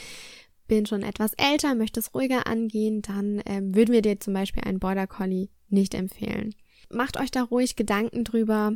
bin 0.73 0.87
schon 0.87 1.03
etwas 1.03 1.35
älter, 1.35 1.75
möchte 1.75 2.01
es 2.01 2.15
ruhiger 2.15 2.47
angehen, 2.47 3.03
dann 3.03 3.43
ähm, 3.45 3.75
würden 3.75 3.93
wir 3.93 4.01
dir 4.01 4.19
zum 4.19 4.33
Beispiel 4.33 4.65
einen 4.65 4.79
Border 4.79 5.07
Collie 5.07 5.51
nicht 5.69 5.93
empfehlen. 5.93 6.55
Macht 6.89 7.21
euch 7.21 7.31
da 7.31 7.43
ruhig 7.43 7.77
Gedanken 7.77 8.25
drüber. 8.25 8.75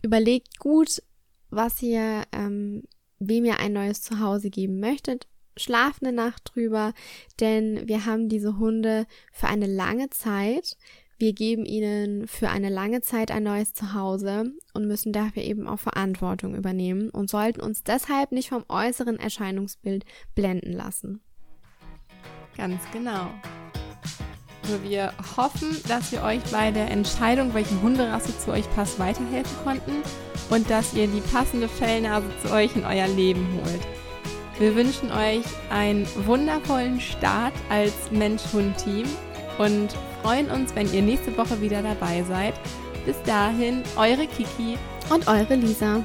Überlegt 0.00 0.60
gut, 0.60 1.02
was 1.50 1.82
ihr, 1.82 2.22
ähm, 2.30 2.84
wem 3.18 3.46
ihr 3.46 3.58
ein 3.58 3.72
neues 3.72 4.00
Zuhause 4.00 4.48
geben 4.48 4.78
möchtet. 4.78 5.26
Schlaft 5.56 6.04
eine 6.04 6.12
Nacht 6.12 6.52
drüber, 6.54 6.94
denn 7.40 7.88
wir 7.88 8.06
haben 8.06 8.28
diese 8.28 8.56
Hunde 8.58 9.04
für 9.32 9.48
eine 9.48 9.66
lange 9.66 10.10
Zeit. 10.10 10.76
Wir 11.18 11.32
geben 11.32 11.64
ihnen 11.64 12.28
für 12.28 12.48
eine 12.48 12.68
lange 12.68 13.00
Zeit 13.00 13.32
ein 13.32 13.42
neues 13.42 13.74
Zuhause 13.74 14.52
und 14.72 14.86
müssen 14.86 15.12
dafür 15.12 15.42
eben 15.42 15.66
auch 15.66 15.80
Verantwortung 15.80 16.54
übernehmen 16.54 17.10
und 17.10 17.28
sollten 17.28 17.60
uns 17.60 17.82
deshalb 17.82 18.30
nicht 18.30 18.50
vom 18.50 18.64
äußeren 18.68 19.18
Erscheinungsbild 19.18 20.04
blenden 20.36 20.72
lassen. 20.72 21.23
Ganz 22.56 22.80
genau. 22.92 23.30
Also 24.62 24.82
wir 24.82 25.12
hoffen, 25.36 25.76
dass 25.88 26.10
wir 26.10 26.22
euch 26.22 26.40
bei 26.50 26.70
der 26.70 26.90
Entscheidung, 26.90 27.52
welche 27.52 27.80
Hunderasse 27.82 28.38
zu 28.38 28.50
euch 28.50 28.64
passt, 28.74 28.98
weiterhelfen 28.98 29.56
konnten 29.62 30.02
und 30.48 30.70
dass 30.70 30.94
ihr 30.94 31.06
die 31.06 31.20
passende 31.20 31.68
Fellnase 31.68 32.26
zu 32.42 32.50
euch 32.50 32.74
in 32.74 32.84
euer 32.84 33.08
Leben 33.08 33.46
holt. 33.62 33.82
Wir 34.58 34.74
wünschen 34.74 35.10
euch 35.10 35.44
einen 35.68 36.06
wundervollen 36.24 37.00
Start 37.00 37.52
als 37.68 37.92
Mensch-Hund-Team 38.10 39.04
und 39.58 39.88
freuen 40.22 40.50
uns, 40.50 40.74
wenn 40.74 40.92
ihr 40.94 41.02
nächste 41.02 41.36
Woche 41.36 41.60
wieder 41.60 41.82
dabei 41.82 42.22
seid. 42.22 42.54
Bis 43.04 43.20
dahin, 43.24 43.82
eure 43.96 44.26
Kiki 44.26 44.78
und 45.10 45.26
eure 45.26 45.56
Lisa. 45.56 46.02